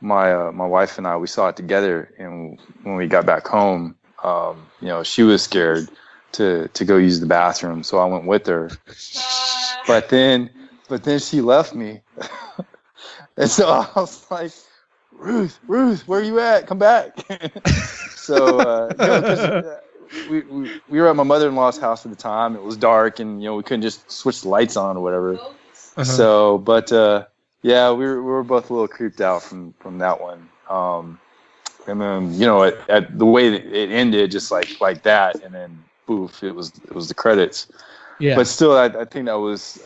[0.00, 3.46] my uh, my wife and I we saw it together, and when we got back
[3.46, 5.90] home, um, you know, she was scared
[6.32, 8.70] to to go use the bathroom, so I went with her.
[9.86, 10.48] But then,
[10.92, 12.02] but then she left me,
[13.38, 14.52] and so I was like,
[15.10, 16.66] Ruth, Ruth, where are you at?
[16.66, 17.16] Come back.
[18.14, 19.80] so uh, you know, uh,
[20.28, 22.54] we, we we were at my mother in law's house at the time.
[22.56, 25.36] It was dark, and you know we couldn't just switch the lights on or whatever.
[25.36, 26.04] Uh-huh.
[26.04, 27.24] So, but uh,
[27.62, 30.46] yeah, we were, we were both a little creeped out from from that one.
[30.68, 31.18] Um,
[31.86, 35.42] and then you know, at, at the way that it ended, just like like that,
[35.42, 37.68] and then poof, it was it was the credits.
[38.18, 38.36] yeah.
[38.36, 39.80] But still, I, I think that was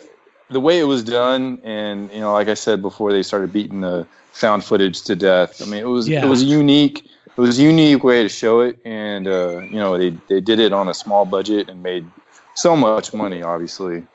[0.50, 3.80] the way it was done, and you know, like I said before, they started beating
[3.80, 5.60] the found footage to death.
[5.60, 6.24] I mean, it was Yeah.
[6.24, 7.04] it was unique.
[7.26, 10.58] It was a unique way to show it, and uh, you know, they they did
[10.60, 12.10] it on a small budget and made
[12.54, 14.06] so much money, obviously.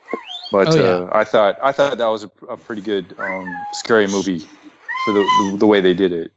[0.50, 0.84] But Oh, yeah.
[0.84, 4.40] uh, I thought I thought that was a, a pretty good um, scary movie
[5.04, 6.32] for the, the the way they did it.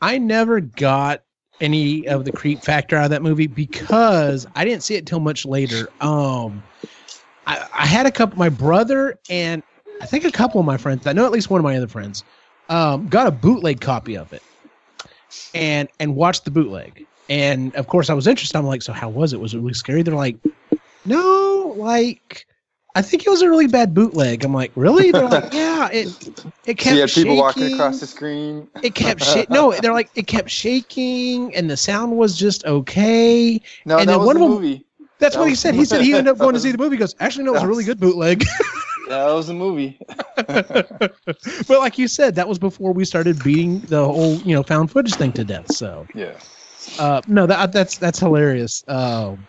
[0.00, 1.22] I never got
[1.60, 5.20] any of the creep factor out of that movie because I didn't see it till
[5.20, 5.88] much later.
[6.00, 6.64] Um,
[7.46, 9.62] I, I had a couple, my brother and
[10.00, 11.06] I think a couple of my friends.
[11.06, 12.24] I know at least one of my other friends
[12.68, 14.42] um, got a bootleg copy of it
[15.54, 17.06] and and watched the bootleg.
[17.28, 18.58] And of course, I was interested.
[18.58, 19.40] I'm like, so how was it?
[19.40, 20.02] Was it really scary?
[20.02, 20.36] They're like,
[21.04, 22.46] no, like.
[22.96, 24.44] I think it was a really bad bootleg.
[24.44, 25.10] I'm like, really?
[25.10, 25.88] They're like, yeah.
[25.90, 26.06] It
[26.64, 28.68] it kept So you had people walking across the screen.
[28.84, 29.50] it kept shit.
[29.50, 33.60] No, they're like it kept shaking, and the sound was just okay.
[33.84, 34.86] No, And that then was one the movie.
[35.18, 35.74] That's That what he said.
[35.74, 36.96] He said he ended up going to see the movie.
[36.96, 38.44] He goes, actually, no, it was a really good bootleg.
[39.08, 39.98] That was the movie.
[40.46, 44.90] but like you said, that was before we started beating the whole you know found
[44.90, 45.70] footage thing to death.
[45.70, 46.38] So Yeah.
[46.98, 48.82] uh, no, that that's that's hilarious.
[48.88, 49.48] Um,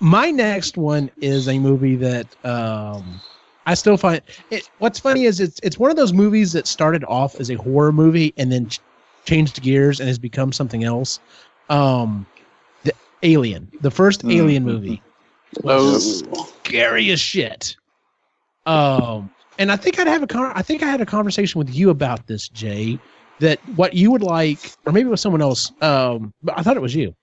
[0.00, 3.22] my next one is a movie that um,
[3.66, 4.68] I still find it.
[4.78, 7.92] What's funny is it's it's one of those movies that started off as a horror
[7.92, 8.80] movie and then ch-
[9.26, 11.20] changed gears and has become something else.
[11.68, 12.26] Um,
[13.22, 14.34] Alien, the 1st Mm.
[14.34, 15.02] Alien movie,
[15.64, 17.76] Oh, scary as shit.
[18.66, 21.74] Um, and I think I'd have a con- I think I had a conversation with
[21.74, 22.98] you about this, Jay.
[23.40, 25.72] That what you would like, or maybe it was someone else.
[25.82, 27.14] Um, but I thought it was you.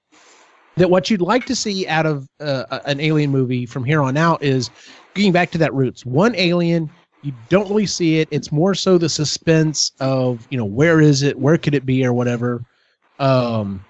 [0.77, 4.15] That what you'd like to see out of uh, an alien movie from here on
[4.17, 4.69] out is
[5.13, 6.05] getting back to that roots.
[6.05, 6.89] One alien,
[7.23, 8.27] you don't really see it.
[8.31, 12.05] It's more so the suspense of you know where is it, where could it be,
[12.05, 12.63] or whatever.
[13.17, 13.83] Um,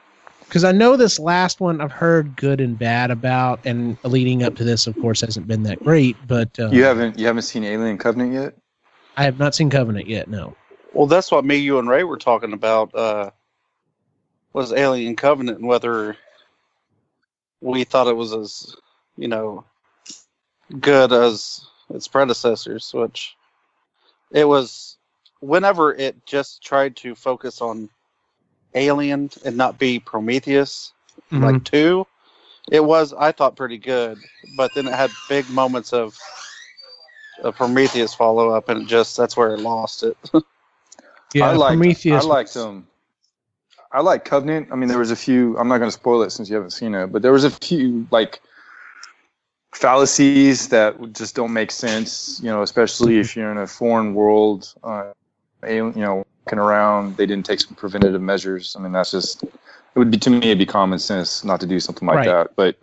[0.50, 4.56] because I know this last one I've heard good and bad about, and leading up
[4.56, 6.18] to this, of course, hasn't been that great.
[6.28, 8.56] But uh, You haven't you haven't seen Alien Covenant yet?
[9.16, 10.28] I have not seen Covenant yet.
[10.28, 10.56] No.
[10.94, 12.94] well, that's what me, you, and Ray were talking about.
[12.96, 13.30] Uh,
[14.52, 16.18] was Alien Covenant and whether
[17.62, 18.76] we thought it was as
[19.18, 19.64] you know
[20.80, 23.36] good as its predecessors, which
[24.32, 24.98] it was.
[25.42, 27.90] Whenever it just tried to focus on
[28.76, 30.94] Alien and not be Prometheus,
[31.32, 31.44] Mm-hmm.
[31.46, 32.08] like two,
[32.72, 34.20] it was I thought pretty good,
[34.56, 36.18] but then it had big moments of
[37.44, 40.18] a Prometheus follow up, and it just that's where it lost it.
[41.34, 42.24] yeah, I liked, Prometheus.
[42.24, 42.88] I liked um
[43.92, 44.70] I like Covenant.
[44.72, 46.94] I mean there was a few I'm not gonna spoil it since you haven't seen
[46.96, 48.42] it, but there was a few like
[49.74, 54.74] fallacies that just don't make sense, you know, especially if you're in a foreign world,
[54.84, 55.12] uh
[55.64, 58.76] alien, you know, walking around, they didn't take some preventative measures.
[58.78, 61.68] I mean that's just it would be to me it'd be common sense not to
[61.68, 62.26] do something like Right.
[62.26, 62.56] that.
[62.56, 62.78] But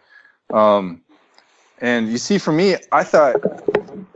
[0.57, 1.02] um
[1.79, 3.37] and you see for me I thought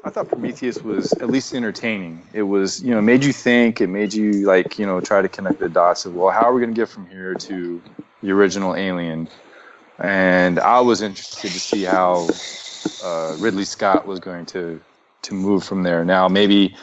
[0.05, 2.27] I thought Prometheus was at least entertaining.
[2.33, 3.81] It was, you know, made you think.
[3.81, 6.55] It made you like, you know, try to connect the dots of, well, how are
[6.55, 7.83] we going to get from here to
[8.23, 9.29] the original Alien?
[10.03, 12.29] And I was interested to see how
[13.05, 14.81] uh, Ridley Scott was going to
[15.23, 16.03] to move from there.
[16.03, 16.75] Now, maybe,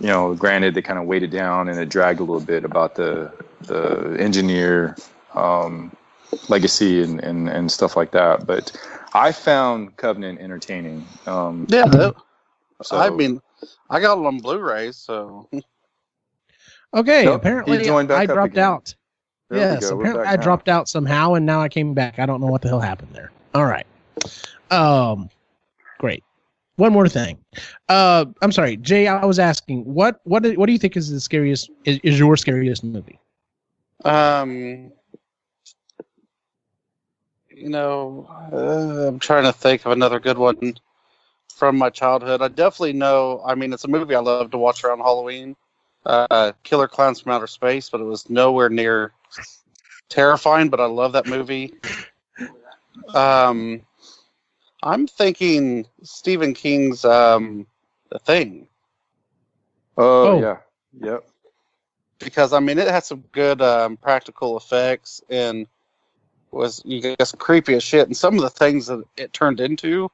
[0.00, 2.94] you know, granted, they kind of weighted down and it dragged a little bit about
[2.96, 4.96] the the engineer
[5.34, 5.94] um,
[6.48, 8.46] legacy and, and and stuff like that.
[8.46, 8.72] But
[9.14, 11.06] I found Covenant entertaining.
[11.26, 12.14] Um, Yeah, that-
[12.82, 13.40] so- I mean,
[13.88, 15.48] I got it on Blu-ray, so
[16.94, 18.64] Okay, Nope, apparently joined back I dropped again.
[18.64, 18.94] out.
[19.50, 20.42] there yes, apparently I now.
[20.42, 22.18] dropped out somehow, and now I came back.
[22.18, 23.32] I don't know what the hell happened there.
[23.54, 23.86] All right.
[24.70, 25.28] Um,
[25.98, 26.22] great.
[26.76, 27.38] One more thing.
[27.88, 29.06] Uh, I'm sorry, Jay.
[29.06, 32.18] I was asking what what do- what do you think is the scariest is, is
[32.18, 33.18] your scariest movie?
[34.04, 34.92] um,
[37.50, 40.74] you know, uh, I'm trying to think of another good one
[41.54, 42.42] from my childhood.
[42.42, 43.42] I definitely know.
[43.46, 45.48] I mean, it's a movie I love to watch around Halloween.
[46.04, 49.12] Uh, Killer Clowns from Outer Space, but it was nowhere near
[50.08, 50.68] terrifying.
[50.68, 51.74] But I love that movie.
[53.14, 53.82] Um,
[54.84, 57.66] I'm thinking Stephen King's um,
[58.10, 58.68] The Thing.
[59.96, 60.40] Oh, Oh.
[60.40, 60.56] yeah.
[61.00, 61.24] Yep.
[62.20, 65.66] because I mean it had some good um, practical effects and
[66.52, 68.06] was you guess creepy as shit.
[68.06, 70.08] And some of the things that it turned into,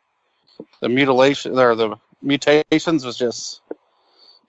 [0.80, 3.60] the mutilation or the mutations was just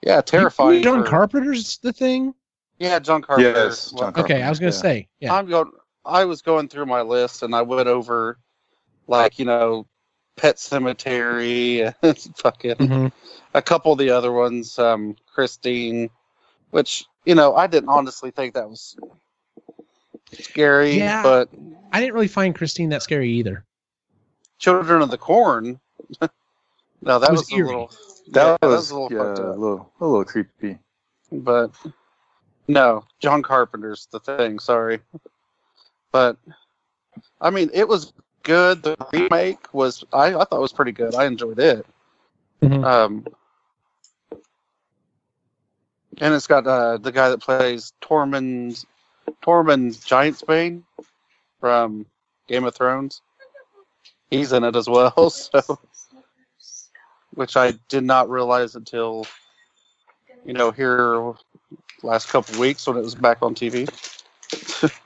[0.01, 0.81] yeah terrifying.
[0.83, 2.33] John for- Carpenter's The Thing.
[2.79, 3.51] Yeah, John Carpenter.
[3.51, 4.21] Yes, John Carpenter.
[4.33, 4.77] Okay, I was gonna Yeah.
[4.77, 5.33] say yeah.
[5.33, 5.71] I'm going.
[6.05, 8.39] I was going through my list and I went over,
[9.07, 9.85] like you know,
[10.35, 13.11] Pet Sematary, and fucking Mhm.
[13.53, 16.09] a couple of the other ones, um, Christine,
[16.71, 18.95] which you know I didn't honestly think that was
[20.39, 21.23] scary, Yeah.
[21.23, 21.49] but
[21.91, 23.65] I didn't really find Christine that scary either.
[24.59, 25.79] Children of the Corn.
[27.01, 27.91] no, that was was, a little.
[28.31, 30.77] That yeah, was, a little yeah, a little, a little creepy.
[31.31, 31.71] But
[32.67, 34.59] no, John Carpenter's the thing.
[34.59, 34.99] Sorry,
[36.11, 36.37] but
[37.41, 38.13] I mean it was
[38.43, 38.83] good.
[38.83, 41.15] The remake was I, I thought it was pretty good.
[41.15, 41.85] I enjoyed it.
[42.61, 42.83] Mhm.
[42.83, 43.25] Um,
[46.19, 48.85] and it's got uh, the guy that plays Tormund
[49.41, 50.83] Tormund Giantsbane
[51.59, 52.05] from
[52.47, 53.21] Game of Thrones.
[54.29, 55.79] He's in it as well, so
[57.33, 59.25] which I did not realize until
[60.45, 61.33] you know here
[62.03, 63.87] last couple weeks when it was back on TV.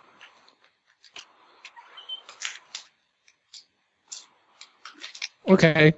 [5.48, 5.94] Okay,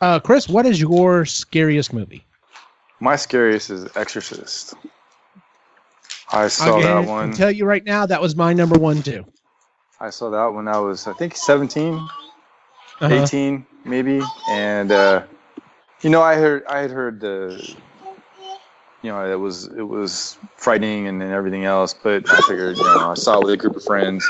[0.00, 2.24] uh, Chris, what is your scariest movie?
[3.00, 4.74] My scariest is Exorcist.
[6.32, 7.32] I saw I'm that one.
[7.32, 9.24] Tell you right now, that was my number one too.
[10.00, 11.94] I saw that when I was, I think, 17,
[13.00, 13.14] Uh-huh.
[13.14, 14.20] 18, maybe.
[14.50, 15.22] And uh,
[16.02, 17.74] you know, I heard, I had heard the,
[19.02, 21.94] you know, it was, it was frightening and, and everything else.
[21.94, 24.28] But I figured, you know, I saw it with a group of friends.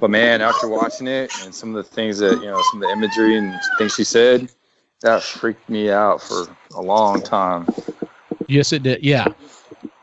[0.00, 2.88] But man, after watching it and some of the things that you know, some of
[2.88, 4.48] the imagery and things she said,
[5.02, 7.68] that freaked me out for a long time.
[8.48, 9.04] Yes, it did.
[9.04, 9.28] Yeah.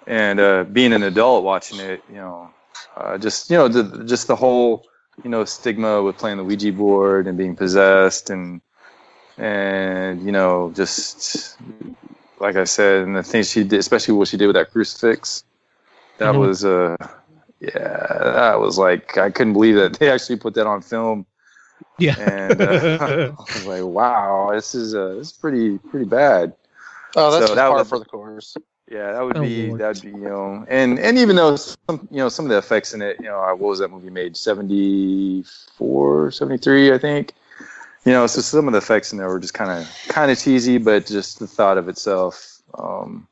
[0.08, 2.52] And uh, being an adult watching it, you know,
[2.96, 4.86] uh, just you know, the, just the whole
[5.24, 8.62] you know stigma with playing the Ouija board and being possessed and
[9.38, 11.58] and you know just
[12.40, 15.44] like I said, and the things she did, especially what she did with that crucifix,
[16.18, 16.36] that Mhm.
[16.36, 16.96] was uh
[17.64, 21.26] yeah, that was like I couldn't believe that they actually put that on film.
[22.00, 22.16] Yeah.
[22.20, 22.66] And uh,
[23.40, 26.54] I was like, wow, this is uh, this is pretty pretty bad.
[27.16, 28.56] Oh, that's So that par was- for the course.
[28.92, 29.80] Yeah, that would Oh, be Lord.
[29.80, 32.94] that'd be you know, and and even though some you know some of the effects
[32.94, 37.34] in it, you know, uh, what was that movie made 74, 73, I think.
[38.06, 40.38] You know, so some of the effects in there were just kind of kind of
[40.38, 43.26] cheesy, but just the thought of itself um,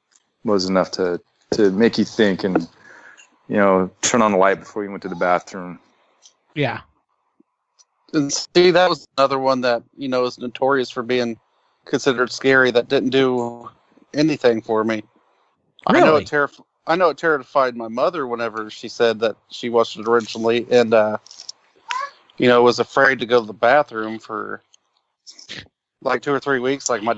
[0.46, 1.20] was enough to
[1.52, 2.67] to make you think and
[3.52, 5.78] you know turn on the light before you went to the bathroom.
[6.56, 6.80] Yeah.
[8.14, 11.38] And see, that was another one that you know is notorious for being
[11.84, 12.72] considered scary.
[12.72, 13.70] That didn't do
[14.14, 15.04] anything for me.
[15.86, 16.24] I know Really?
[16.24, 20.08] it terrif- I know it terrified my mother whenever she said that she watched it
[20.08, 21.18] originally, and uh,
[22.38, 24.62] you know was afraid to go to the bathroom for
[26.02, 26.90] like two or three weeks.
[26.90, 27.18] Like my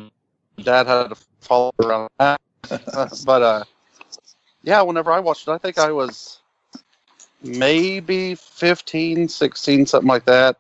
[0.64, 2.10] dad had to follow her around.
[3.26, 3.64] but uh,
[4.64, 6.40] yeah, whenever I watched it, I think I was
[7.42, 10.58] maybe 15, 16, something like that,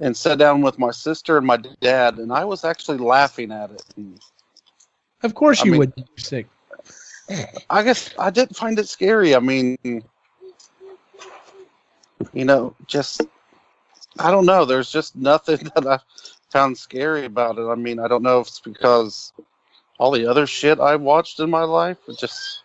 [0.00, 3.70] and sat down with my sister and my dad, and I was actually laughing at
[3.72, 3.84] it.
[3.96, 4.20] And
[5.22, 5.92] Of course I you mean- would.
[5.96, 6.46] You're Sick.
[7.70, 9.34] I guess I didn't find it scary.
[9.34, 10.02] I mean, you
[12.44, 13.22] know, just
[14.18, 14.64] I don't know.
[14.64, 15.98] There's just nothing that I
[16.50, 17.66] found scary about it.
[17.66, 19.32] I mean, I don't know if it's because
[19.98, 21.96] all the other shit I watched in my life.
[22.08, 22.61] It just,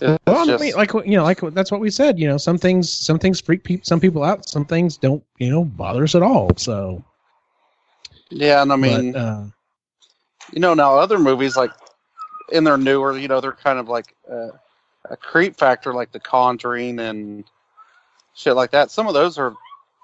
[0.00, 2.18] Well, I mean, like you know, like that's what we said.
[2.18, 4.48] You know, some things, some things freak people, some people out.
[4.48, 6.50] Some things don't, you know, bother us at all.
[6.56, 7.02] So,
[8.30, 8.62] yeah.
[8.62, 9.44] And I mean, but, uh,
[10.52, 11.70] you know, now other movies like
[12.50, 14.50] in their newer, you know, they're kind of like uh,
[15.10, 17.44] a creep factor, like The Conjuring and
[18.34, 18.90] shit like that.
[18.90, 19.54] Some of those are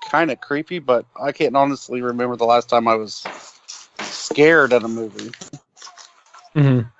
[0.09, 3.25] kind of creepy, but I can't honestly remember the last time I was
[4.01, 5.31] scared at a movie.
[6.55, 6.91] mhm.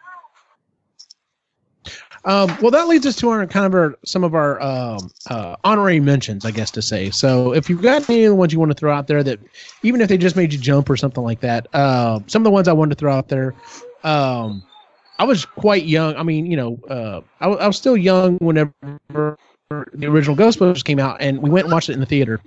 [2.29, 5.57] Um, well, that leads us to our kind of our some of our um, uh,
[5.64, 7.11] honorary mentions, I guess to say.
[7.11, 9.41] So, if you've got any of the ones you want to throw out there that,
[9.83, 12.51] even if they just made you jump or something like that, uh, some of the
[12.51, 13.55] ones I wanted to throw out there.
[14.05, 14.62] Um,
[15.19, 16.14] I was quite young.
[16.17, 18.75] I mean, you know, uh, I, I was still young whenever
[19.11, 22.41] the original Ghostbusters came out, and we went and watched it in the theater.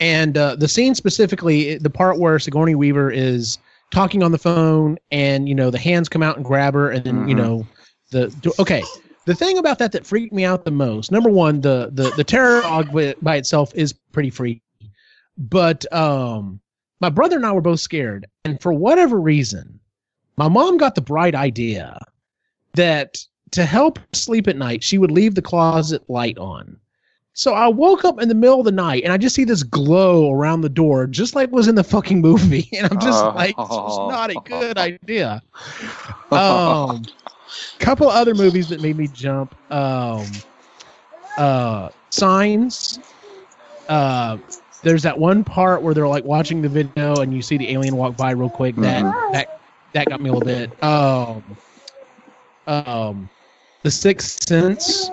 [0.00, 3.58] And uh, the scene specifically, the part where Sigourney Weaver is
[3.92, 7.04] talking on the phone, and you know the hands come out and grab her, and
[7.04, 7.38] then you Mhm.
[7.38, 7.66] know
[8.10, 8.82] the okay.
[9.26, 12.24] The thing about that that freaked me out the most, number one, the the the
[12.24, 12.90] terror dog
[13.22, 14.62] by, itself is pretty freaky,
[15.36, 16.58] but um,
[17.00, 19.78] my brother and I were both scared, and for whatever reason,
[20.36, 21.98] my mom got the bright idea
[22.74, 23.18] that
[23.52, 26.76] to help sleep at night, she would leave the closet light on.
[27.34, 29.62] So I woke up in the middle of the night and I just see this
[29.62, 32.68] glow around the door, just like was in the fucking movie.
[32.76, 33.32] And I'm just Oh.
[33.34, 35.42] like, this is not a good idea.
[36.32, 37.02] Um,
[37.78, 39.54] couple other movies that made me jump.
[39.70, 40.26] Um,
[41.36, 42.98] uh, Signs.
[43.88, 44.38] Uh,
[44.82, 47.96] there's that one part where they're like watching the video and you see the alien
[47.96, 48.76] walk by real quick.
[48.76, 49.60] That that
[49.92, 50.82] that got me a little bit.
[50.82, 51.42] Um,
[52.66, 53.28] um,
[53.82, 55.10] The Sixth Sense.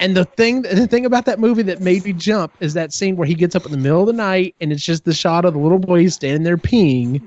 [0.00, 3.16] And the thing, the thing about that movie that made me jump is that scene
[3.16, 5.44] where he gets up in the middle of the night and it's just the shot
[5.44, 7.22] of the little boy standing there peeing,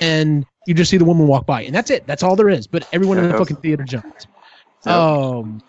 [0.00, 2.06] and you just see the woman walk by, and that's it.
[2.06, 2.66] That's all there is.
[2.66, 4.28] But everyone in the fucking theater jumped.
[4.84, 5.60] Um,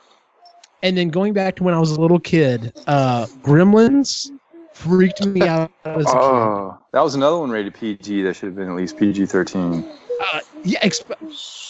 [0.82, 4.32] and then going back to when I was a little kid, uh, Gremlins
[4.74, 6.22] freaked me out as a kid.
[6.22, 8.24] Oh, that was another one rated PG.
[8.24, 9.84] That should have been at least PG thirteen.
[10.34, 11.16] Uh, yeah, exp-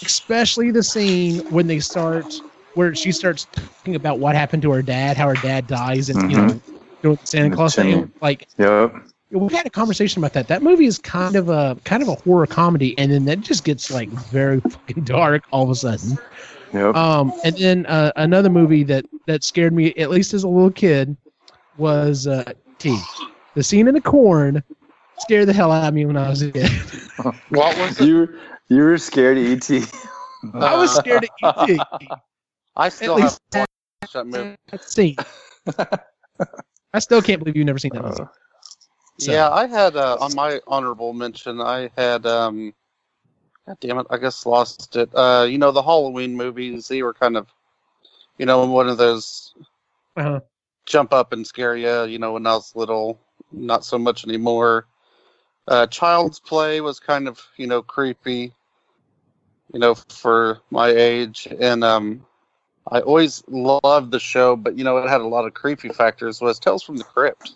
[0.06, 2.42] especially the scene when they start
[2.74, 6.32] where she starts talking about what happened to her dad, how her dad dies, and
[6.32, 6.62] you know,
[7.02, 8.12] doing the Santa Claus thing.
[8.22, 8.96] Like Yep.
[9.32, 10.48] We had a conversation about that.
[10.48, 13.64] That movie is kind of a kind of a horror comedy, and then that just
[13.64, 16.18] gets like very fucking dark all of a sudden.
[16.74, 16.96] Yep.
[16.96, 20.72] Um, and then uh, another movie that that scared me, at least as a little
[20.72, 21.16] kid,
[21.78, 22.98] was uh, T.
[23.56, 24.64] The scene in the corn
[25.20, 26.70] scared the hell out of me when I was a kid.
[27.50, 28.06] What was it?
[28.06, 28.38] you
[28.70, 29.92] you were scared of E ET.
[30.54, 31.80] I was scared of E.T.
[32.76, 34.56] I still At have least watched that movie.
[34.70, 35.16] that scene.
[36.94, 38.24] I still can't believe you've never seen that movie.
[39.20, 41.60] So- Yeah, I had uh, on my honorable mention.
[41.62, 42.74] I had um,
[43.66, 45.10] God damn it, I guess lost it.
[45.14, 46.88] Uh, you know the Halloween movies.
[46.88, 47.48] They were kind of,
[48.38, 49.54] you know, one of those
[50.16, 50.40] Uh-huh.
[50.86, 52.04] jump up and scare you.
[52.04, 53.20] You know, when I was little,
[53.52, 54.86] not so much anymore.
[55.68, 58.54] Uh, Child's Play was kind of you know creepy,
[59.74, 62.26] you know, for my age, and um,
[62.90, 66.40] I always loved the show, but you know, it had a lot of creepy factors.
[66.40, 67.56] Was Tales from the Crypt?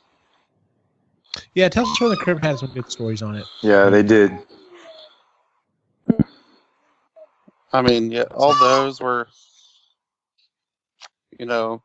[1.55, 3.45] Yeah, Tales from the Crypt had some good stories on it.
[3.61, 4.31] Yeah, they did.
[7.73, 9.27] I mean, yeah, all those were,
[11.39, 11.81] you know,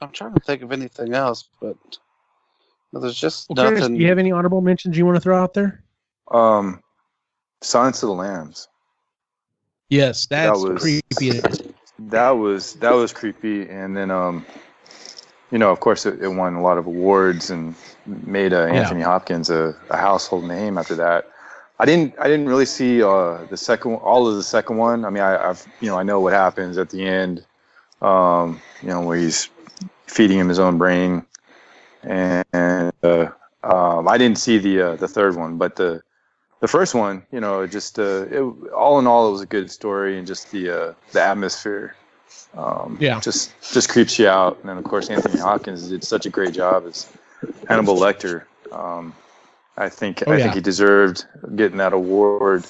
[0.00, 1.76] I'm trying to think of anything else, but
[2.94, 3.96] there's just Well, Curtis, nothing.
[3.96, 5.82] do you have any honorable mentions you want to throw out there?
[6.30, 6.82] Um,
[7.60, 8.68] Silence of the Lambs.
[9.90, 11.40] Yes, that's was- creepy.
[12.08, 14.46] That was that was creepy, and then um,
[15.50, 17.74] you know, of course, it, it won a lot of awards and
[18.06, 18.82] made uh, Yeah.
[18.82, 21.28] Anthony Hopkins a, a household name after that.
[21.78, 25.04] I didn't I didn't really see uh, the second all of the second one.
[25.04, 27.44] I mean, I, I've you know I know what happens at the end,
[28.02, 29.48] um, you know, where he's
[30.06, 31.24] feeding him his own brain,
[32.02, 33.30] and, and uh,
[33.64, 36.02] um, I didn't see the uh, the third one, but the
[36.60, 38.42] the first one, you know, just uh, it,
[38.74, 41.96] all in all, it was a good story, and just the uh, the atmosphere,
[42.56, 43.20] um, Yeah.
[43.20, 44.58] just just creeps you out.
[44.60, 47.06] And then of course Anthony Hopkins did such a great job as
[47.68, 48.44] Hannibal Lecter.
[48.72, 49.14] Um,
[49.76, 50.42] I think Oh, I yeah.
[50.44, 51.24] think he deserved
[51.56, 52.64] getting that award.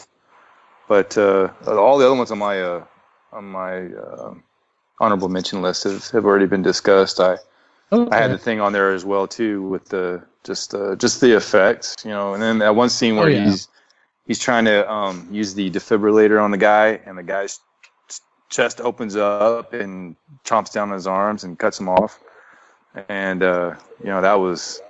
[0.89, 2.85] But uh, all the other ones on my uh,
[3.33, 4.35] on my uh,
[5.01, 7.21] honorable mention list have, have already been discussed.
[7.21, 7.39] I
[7.93, 8.17] Okay.
[8.17, 11.37] I had the thing on there as well too with the just uh, just the
[11.37, 12.35] effects, you know.
[12.35, 13.45] And then that one scene where Oh, yeah.
[13.45, 13.67] he's
[14.27, 17.59] he's trying to um, use the defibrillator on the guy, and the guy's
[18.51, 22.21] chest opens up and chomps down on his arms and cuts him off.
[23.09, 24.83] And uh, you know that was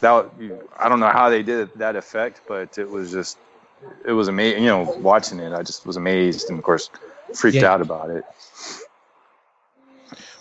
[0.00, 0.30] that.
[0.78, 3.38] I don't know how they did that effect, but it was just
[4.06, 4.64] it was amazing.
[4.64, 6.90] You know, watching it, I just was amazed, and of course
[7.34, 7.72] freaked Yeah.
[7.72, 8.24] out about it.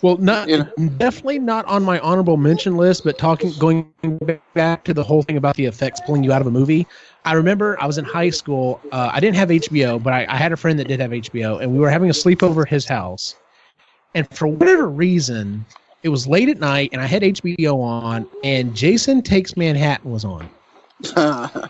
[0.02, 0.66] Well, not You
[1.00, 3.92] definitely not on my honorable mention list, but talking going
[4.54, 6.88] back to the whole thing about the effects pulling you out of a movie.
[7.26, 8.80] I remember I was in high school.
[8.92, 11.62] Uh, I didn't have HBO, but I, I had a friend that did have HBO,
[11.62, 13.36] and we were having a sleepover at his house.
[14.14, 15.66] And for whatever reason,
[16.04, 20.24] it was late at night, and I had HBO on, and Jason Takes Manhattan was
[20.24, 20.50] on.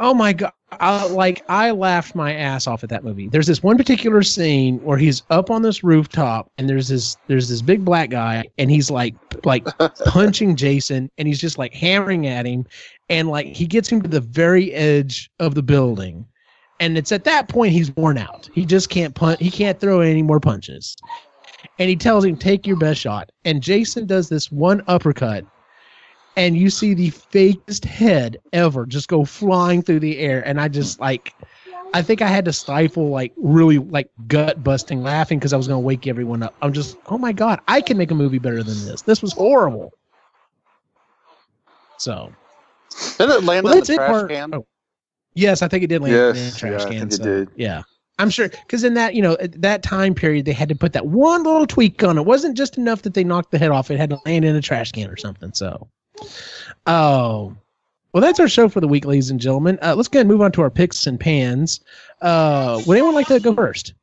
[0.00, 0.52] Oh my god!
[0.72, 3.28] I, like I laughed my ass off at that movie.
[3.28, 7.48] There's this one particular scene where he's up on this rooftop, and there's this there's
[7.48, 9.14] this big black guy, and he's like
[9.44, 9.64] like
[10.06, 12.66] punching Jason, and he's just like hammering at him,
[13.08, 16.26] and like he gets him to the very edge of the building,
[16.80, 18.50] and it's at that point he's worn out.
[18.54, 19.40] He just can't punch.
[19.40, 20.96] He can't throw any more punches,
[21.78, 25.44] and he tells him, "Take your best shot." And Jason does this one uppercut
[26.38, 30.68] and you see the fakest head ever just go flying through the air and i
[30.68, 31.34] just like
[31.92, 35.66] i think i had to stifle like really like gut busting laughing because i was
[35.66, 38.38] going to wake everyone up i'm just oh my god i can make a movie
[38.38, 39.92] better than this this was horrible
[41.98, 42.32] so
[43.18, 44.54] Did it land well, in the it trash for- can?
[44.54, 44.64] oh.
[45.34, 47.16] yes i think it did land Yes, in the trash yeah, I can think it
[47.16, 47.48] so, did.
[47.56, 47.82] yeah
[48.20, 51.06] i'm sure because in that you know that time period they had to put that
[51.06, 52.20] one little tweak on it.
[52.20, 54.54] it wasn't just enough that they knocked the head off it had to land in
[54.54, 55.88] a trash can or something so
[56.86, 57.54] Oh,
[58.12, 59.78] well, that's our show for the week, ladies and gentlemen.
[59.82, 61.80] Uh, let's go ahead and move on to our picks and pans.
[62.22, 63.94] Uh, would anyone like to go first?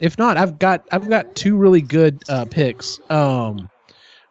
[0.00, 2.98] If not, I've got I've got two really good uh, picks.
[3.08, 3.68] Um,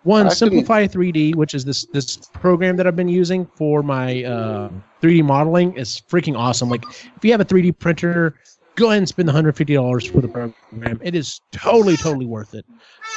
[0.04, 3.82] one, I can- Simplify 3D, which is this this program that I've been using for
[3.82, 4.70] my uh,
[5.02, 5.78] 3D modeling.
[5.78, 6.70] is freaking awesome.
[6.70, 6.84] Like,
[7.16, 8.36] if you have a 3D printer,
[8.76, 11.00] go ahead and spend the $150 for the program.
[11.04, 12.66] It is totally totally worth it.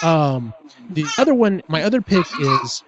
[0.03, 0.53] Um,
[0.91, 2.83] the other one, my other pick is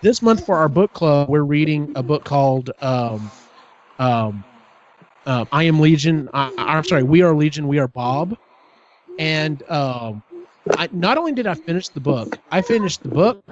[0.00, 1.28] this month for our book club.
[1.28, 3.30] We're reading a book called um,
[3.98, 4.44] um,
[5.26, 8.36] uh, "I Am Legion." I, I'm sorry, "We Are Legion." We are Bob.
[9.18, 10.22] And um,
[10.76, 13.42] I, not only did I finish the book, I finished the book,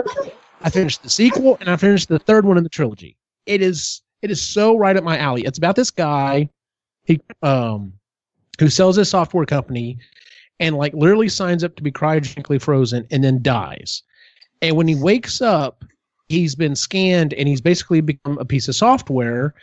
[0.62, 3.16] I finished the sequel, and I finished the third one in the trilogy.
[3.46, 5.42] It is it is so right up my alley.
[5.42, 6.48] It's about this guy,
[7.04, 7.92] he um,
[8.58, 9.98] who sells his software company,
[10.60, 14.02] and like literally signs up to be cryogenically frozen and then dies.
[14.62, 15.84] And when he wakes up,
[16.28, 19.54] he's been scanned and he's basically become a piece of software.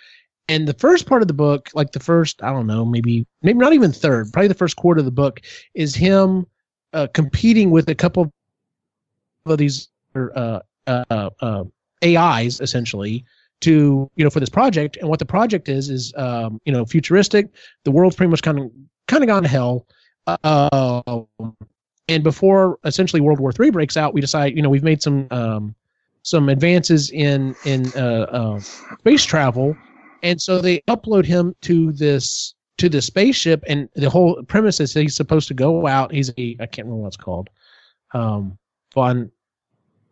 [0.50, 3.60] And the first part of the book, like the first, I don't know, maybe maybe
[3.60, 5.41] not even third, probably the first quarter of the book,
[5.74, 6.46] is him
[6.94, 8.32] uh, competing with a couple
[9.46, 11.64] of these uh, uh, uh,
[12.04, 13.26] AIs essentially
[13.64, 14.97] to you know for this project.
[14.97, 17.49] And what the project is is um, you know futuristic.
[17.84, 18.72] The world's pretty much kind of
[19.07, 19.88] kind of gone to hell.
[20.28, 21.22] Uh,
[22.07, 25.28] and before essentially World War Three breaks out, we decide you know we've made some
[25.32, 25.76] um,
[26.24, 28.59] some advances in in uh, uh,
[28.99, 29.76] space travel,
[30.24, 34.93] and so they upload him to this to the spaceship, and the whole premise is
[34.93, 36.11] he's supposed to go out.
[36.11, 37.49] He's a I can't remember what it's called.
[38.14, 38.57] um,
[38.93, 39.32] fun.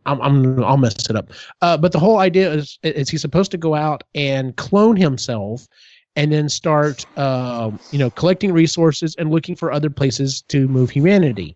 [0.06, 1.32] I'm, I'm I'll mess it up.
[1.62, 5.68] Uh, but the whole idea is is he's supposed to go out and clone himself,
[6.16, 10.90] and then start um, you know collecting resources and looking for other places to move
[10.90, 11.56] humanity.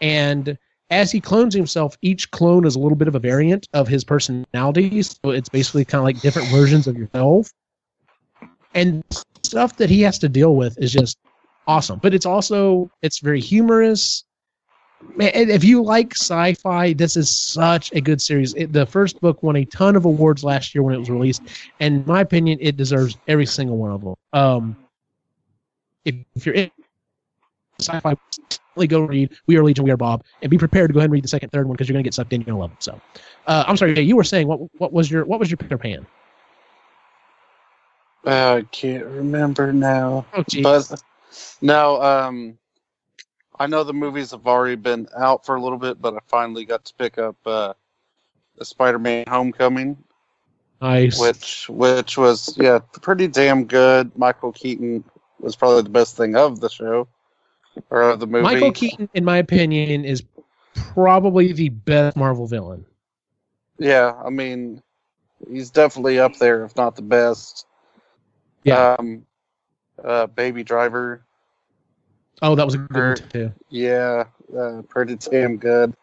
[0.00, 0.56] And
[0.90, 4.02] as he clones himself, each clone is a little bit of a variant of his
[4.04, 5.02] personality.
[5.02, 7.52] So it's basically kind of like different versions of yourself.
[8.74, 9.04] And
[9.42, 11.18] stuff that he has to deal with is just
[11.66, 12.00] awesome.
[12.02, 14.24] But it's also it's very humorous
[15.18, 18.54] if you like sci-fi, this is such a good series.
[18.54, 21.42] It, the first book won a ton of awards last year when it was released,
[21.80, 24.14] and in my opinion, it deserves every single one of them.
[24.32, 24.76] Um,
[26.04, 26.70] if, if you're in
[27.78, 28.16] sci-fi,
[28.86, 31.12] go read We Are Legion, We Are Bob, and be prepared to go ahead and
[31.12, 32.40] read the second, third one because you're going to get sucked in.
[32.40, 32.82] You're going to love it.
[32.82, 33.00] So,
[33.46, 34.60] uh, I'm sorry, you were saying what?
[34.78, 36.06] What was your what was your Peter Pan?
[38.26, 40.26] Uh, I can't remember now.
[40.34, 40.62] Oh, geez.
[40.62, 41.02] But
[41.62, 42.58] no, um,
[43.60, 46.64] I know the movies have already been out for a little bit, but I finally
[46.64, 47.74] got to pick up uh,
[48.56, 50.02] the Spider-Man: Homecoming,
[50.80, 51.20] nice.
[51.20, 54.16] which which was yeah pretty damn good.
[54.16, 55.04] Michael Keaton
[55.38, 57.06] was probably the best thing of the show
[57.90, 58.42] or of the movie.
[58.42, 60.22] Michael Keaton, in my opinion, is
[60.74, 62.86] probably the best Marvel villain.
[63.78, 64.82] Yeah, I mean,
[65.50, 67.66] he's definitely up there, if not the best.
[68.64, 68.96] Yeah.
[68.98, 69.26] Um,
[70.02, 71.24] uh, Baby Driver,
[72.42, 73.52] Oh, that was a good one too.
[73.68, 74.24] yeah,
[74.56, 75.94] uh, pretty damn good.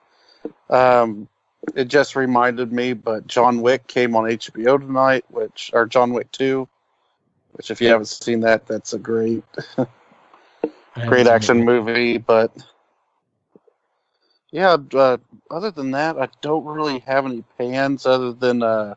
[0.69, 1.27] Um,
[1.75, 6.31] it just reminded me, but John Wick came on HBO tonight, which or John Wick
[6.31, 6.67] Two,
[7.53, 9.43] which if you haven't seen that, that's a great,
[11.07, 12.17] great action movie.
[12.17, 12.51] But
[14.51, 15.17] yeah, uh,
[15.51, 18.95] other than that, I don't really have any pans other than uh,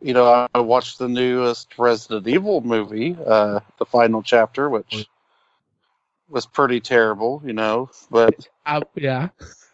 [0.00, 5.08] you know, I- I watched the newest Resident Evil movie, uh, the final chapter, which
[6.28, 9.28] was pretty terrible, you know, but I, yeah.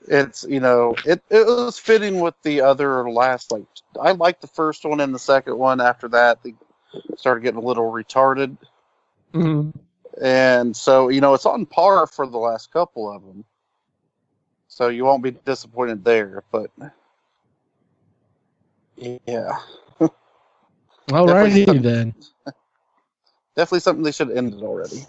[0.08, 3.64] it's you know it, it was fitting with the other last like
[4.00, 5.80] I liked the first one and the second one.
[5.80, 6.54] After that, they
[7.16, 8.56] started getting a little retarded,
[9.32, 9.72] Mhm.
[10.20, 13.44] and so you know it's on par for the last couple of them.
[14.68, 16.70] So you won't be disappointed there, but
[18.96, 19.58] yeah,
[21.12, 22.14] All righty then.
[23.56, 25.04] definitely something they should have ended already.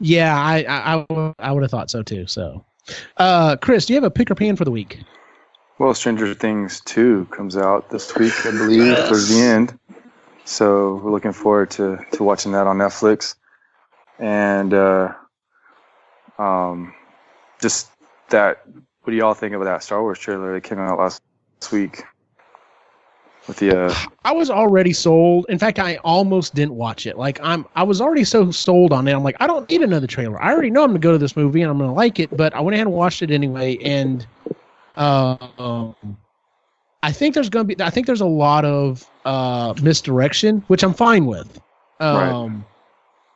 [0.00, 2.26] Yeah, I, I, I, I would have thought so too.
[2.26, 2.64] So,
[3.16, 4.98] uh, Chris, do you have a pick or pan for the week?
[5.78, 9.78] Well, Stranger Things 2 comes out this week, I believe, towards the end.
[10.44, 13.34] So we're looking forward to, to watching that on Netflix.
[14.18, 15.12] And uh,
[16.38, 16.94] um,
[17.60, 17.90] just
[18.30, 18.62] that,
[19.02, 21.20] what do y'all think of that Star Wars trailer that came out last
[21.70, 22.04] week?
[23.46, 23.94] With the, uh,
[24.24, 25.46] I was already sold.
[25.48, 27.16] In fact, I almost didn't watch it.
[27.16, 29.12] Like I'm, I was already so sold on it.
[29.12, 30.42] I'm like, I don't need another trailer.
[30.42, 32.36] I already know I'm gonna go to this movie and I'm gonna like it.
[32.36, 33.78] But I went ahead and watched it anyway.
[33.78, 34.26] And
[34.96, 35.94] uh, um,
[37.02, 40.94] I think there's gonna be, I think there's a lot of uh, misdirection, which I'm
[40.94, 41.60] fine with.
[42.00, 42.28] Right.
[42.28, 42.64] Um,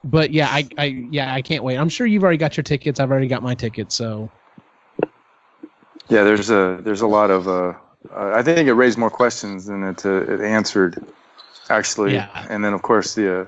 [0.03, 1.77] But yeah, I, I, yeah, I can't wait.
[1.77, 2.99] I'm sure you've already got your tickets.
[2.99, 3.95] I've already got my tickets.
[3.95, 4.31] So
[6.09, 7.75] yeah, there's a, there's a lot of, uh,
[8.15, 11.05] uh, I think it raised more questions than it, uh, it answered,
[11.69, 12.15] actually.
[12.15, 12.47] Yeah.
[12.49, 13.45] And then, of course, the, uh,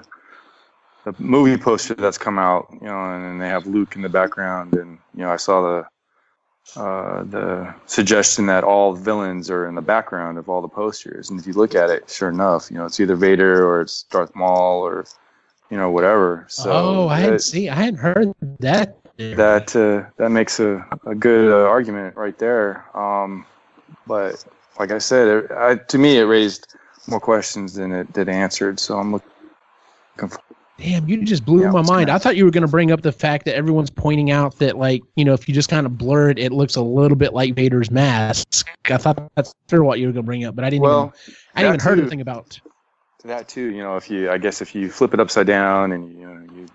[1.05, 4.09] the movie poster that's come out, you know, and, and they have Luke in the
[4.09, 9.75] background, and you know, I saw the uh, the suggestion that all villains are in
[9.75, 12.79] the background of all the posters, and if you look at it, sure enough, you
[12.79, 15.05] know, it's either Vader or it's Darth Maul or
[15.71, 16.47] you know whatever.
[16.49, 18.97] So oh, I hadn't seen, I hadn't heard that.
[19.19, 22.85] that, uh, that makes a, a good uh, argument right there.
[22.97, 23.45] Um,
[24.07, 24.45] but
[24.79, 26.75] like I said, it, I, to me, it raised
[27.09, 28.79] more questions than it did answered.
[28.81, 29.29] So I'm looking
[30.29, 30.39] for
[30.79, 32.11] Damn, you just blew Yeah, my mind.
[32.11, 34.77] I thought you were going to bring up the fact that everyone's pointing out that,
[34.77, 37.33] like, you know, if you just kind of blur it, it looks a little bit
[37.33, 38.69] like Vader's mask.
[38.87, 40.83] I thought that's sure what you were going to bring up, but I didn't.
[40.83, 41.13] well.
[41.27, 42.61] even, I didn't even heard anything about.
[43.25, 43.73] that too.
[43.73, 46.43] You know, if you, I guess, if you flip it upside down and you, know,
[46.57, 46.67] you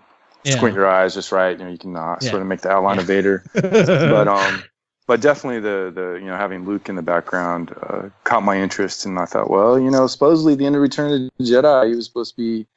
[0.46, 0.56] Yeah.
[0.56, 2.30] squint your eyes just right, you know, you can uh, Yeah.
[2.30, 3.44] sort of make the outline of Vader.
[3.54, 4.64] but um,
[5.08, 9.06] but definitely the the you know having Luke in the background uh, caught my interest,
[9.06, 11.96] and I thought, well, you know, supposedly the end of Return of the Jedi, he
[11.96, 12.68] was supposed to be.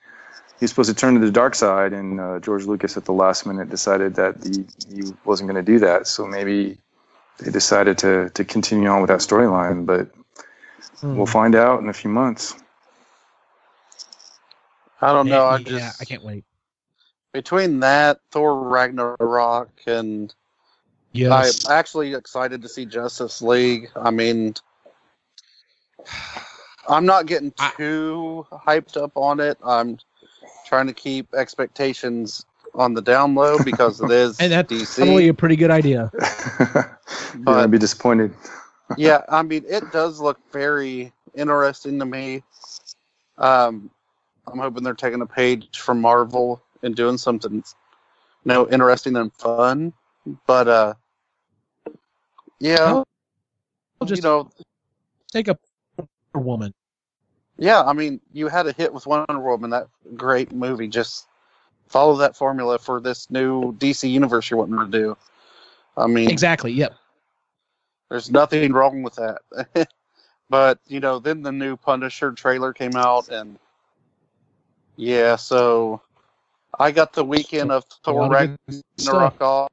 [0.59, 3.12] He was supposed to turn to the dark side, and uh, George Lucas at the
[3.12, 4.64] last minute decided that he,
[4.95, 6.07] he wasn't going to do that.
[6.07, 6.78] So maybe
[7.39, 10.11] they decided to, to continue on with that storyline, but
[11.01, 11.16] Hmm.
[11.16, 12.55] we'll find out in a few months.
[15.01, 15.47] I don't know.
[15.47, 16.45] I yeah, just I can't wait.
[17.33, 20.35] between that Thor Ragnarok and
[21.12, 21.64] Yes.
[21.66, 23.90] I'm actually excited to see Justice League.
[23.96, 24.54] I mean,
[26.88, 29.58] I'm not getting I- too hyped up on it.
[29.64, 29.98] I'm
[30.66, 34.96] trying to keep expectations on the down low because it is And that's DC.
[34.96, 36.11] probably a pretty good idea.
[37.34, 38.32] You're gonna be disappointed.
[38.96, 42.42] yeah, I mean, it does look very interesting to me.
[43.38, 43.90] Um,
[44.46, 47.62] I'm hoping they're taking a page from Marvel and doing something, you
[48.44, 49.92] know, interesting and fun.
[50.47, 50.95] But uh,
[52.59, 53.03] yeah,
[54.01, 54.51] I'll just you know,
[55.33, 55.59] take a
[56.35, 56.72] woman.
[57.59, 57.83] yeah.
[57.83, 60.89] I mean, you had a hit with Wonder Woman, that great movie.
[60.89, 61.26] Just
[61.89, 65.16] follow that formula for this new DC universe you're wanting to do.
[65.97, 66.72] I mean, Exactly.
[66.72, 66.95] Yep.
[68.09, 69.89] There's nothing wrong with that.
[70.51, 73.59] but, you know, then the new Punisher trailer came out and
[74.97, 76.03] yeah, so
[76.78, 79.70] I got the weekend of Thor Ragnarok off.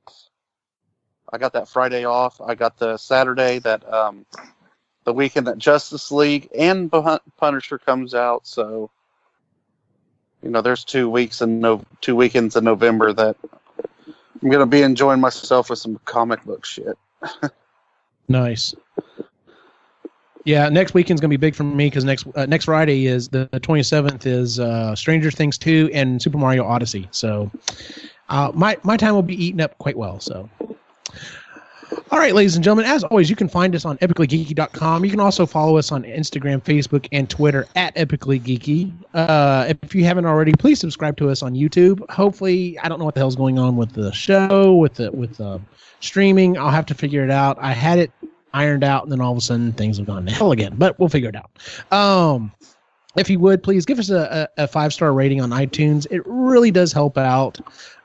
[1.32, 2.40] I got that Friday off.
[2.42, 4.26] I got the Saturday that um
[5.04, 6.92] the weekend that Justice League and
[7.38, 8.90] Punisher comes out, so
[10.44, 13.36] you know, there's two weeks and no two weekends in November that
[14.42, 16.98] I'm gonna be enjoying myself with some comic book shit.
[18.30, 18.76] Nice.
[20.44, 23.48] Yeah, next weekend's gonna be big for me because next uh, next Friday is the
[23.62, 27.08] twenty seventh is uh, Stranger Things two and Super Mario Odyssey.
[27.12, 27.50] So
[28.28, 30.20] uh, my my time will be eaten up quite well.
[30.20, 30.50] So.
[32.12, 35.06] All right, ladies and gentlemen, as always, you can find us on epicallygeeky.com.
[35.06, 38.92] You can also follow us on Instagram, Facebook, and Twitter at epicallygeeky.
[39.14, 42.08] Uh, if you haven't already, please subscribe to us on YouTube.
[42.10, 45.38] Hopefully, I don't know what the hell's going on with the show, with the with
[45.38, 45.62] the
[46.00, 46.58] streaming.
[46.58, 47.58] I'll have to figure it out.
[47.60, 48.12] I had it
[48.54, 50.76] ironed out, and then all of a sudden things have gone to hell again.
[50.78, 51.52] But we'll figure it out.
[51.92, 52.52] Um,
[53.18, 56.08] if you would please give us a, a, a five star rating on iTunes.
[56.12, 57.60] It really does help out.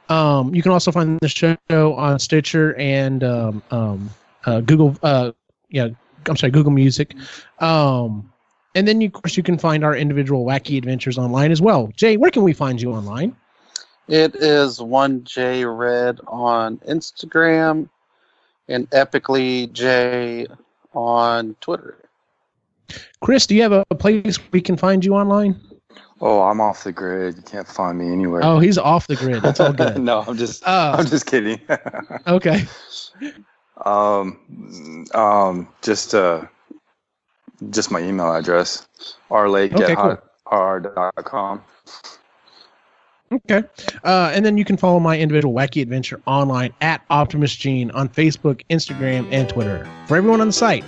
[0.08, 4.10] Um, you can also find the show on Stitcher and um, um,
[4.44, 4.96] uh, Google.
[5.02, 5.32] Uh,
[5.70, 5.88] yeah,
[6.28, 7.14] I'm sorry, Google Music.
[7.60, 8.30] Um,
[8.74, 11.88] and then, you, of course, you can find our individual wacky adventures online as well.
[11.96, 13.36] Jay, where can we find you online?
[14.08, 17.88] It is 1J Red on Instagram
[18.68, 20.46] and Epically J
[20.94, 21.98] on Twitter.
[23.20, 25.58] Chris, do you have a place we can find you online?
[26.24, 27.36] Oh, I'm off the grid.
[27.36, 28.42] You can't find me anywhere.
[28.44, 29.42] Oh, he's off the grid.
[29.42, 29.98] That's all good.
[29.98, 31.60] no, I'm just Uh, I'm just kidding.
[32.28, 32.64] okay.
[33.84, 36.44] um, um, just uh,
[37.70, 38.86] just my email address,
[39.30, 40.04] rlake Okay, at cool.
[40.10, 41.62] hot- r dot com.
[43.32, 43.62] Okay.
[44.04, 48.08] Uh, and then you can follow my individual wacky adventure online at Optimus Gene on
[48.10, 49.88] Facebook, Instagram, and Twitter.
[50.06, 50.84] For everyone on the site,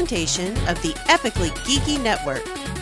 [0.00, 2.79] presentation of the Epically Geeky Network.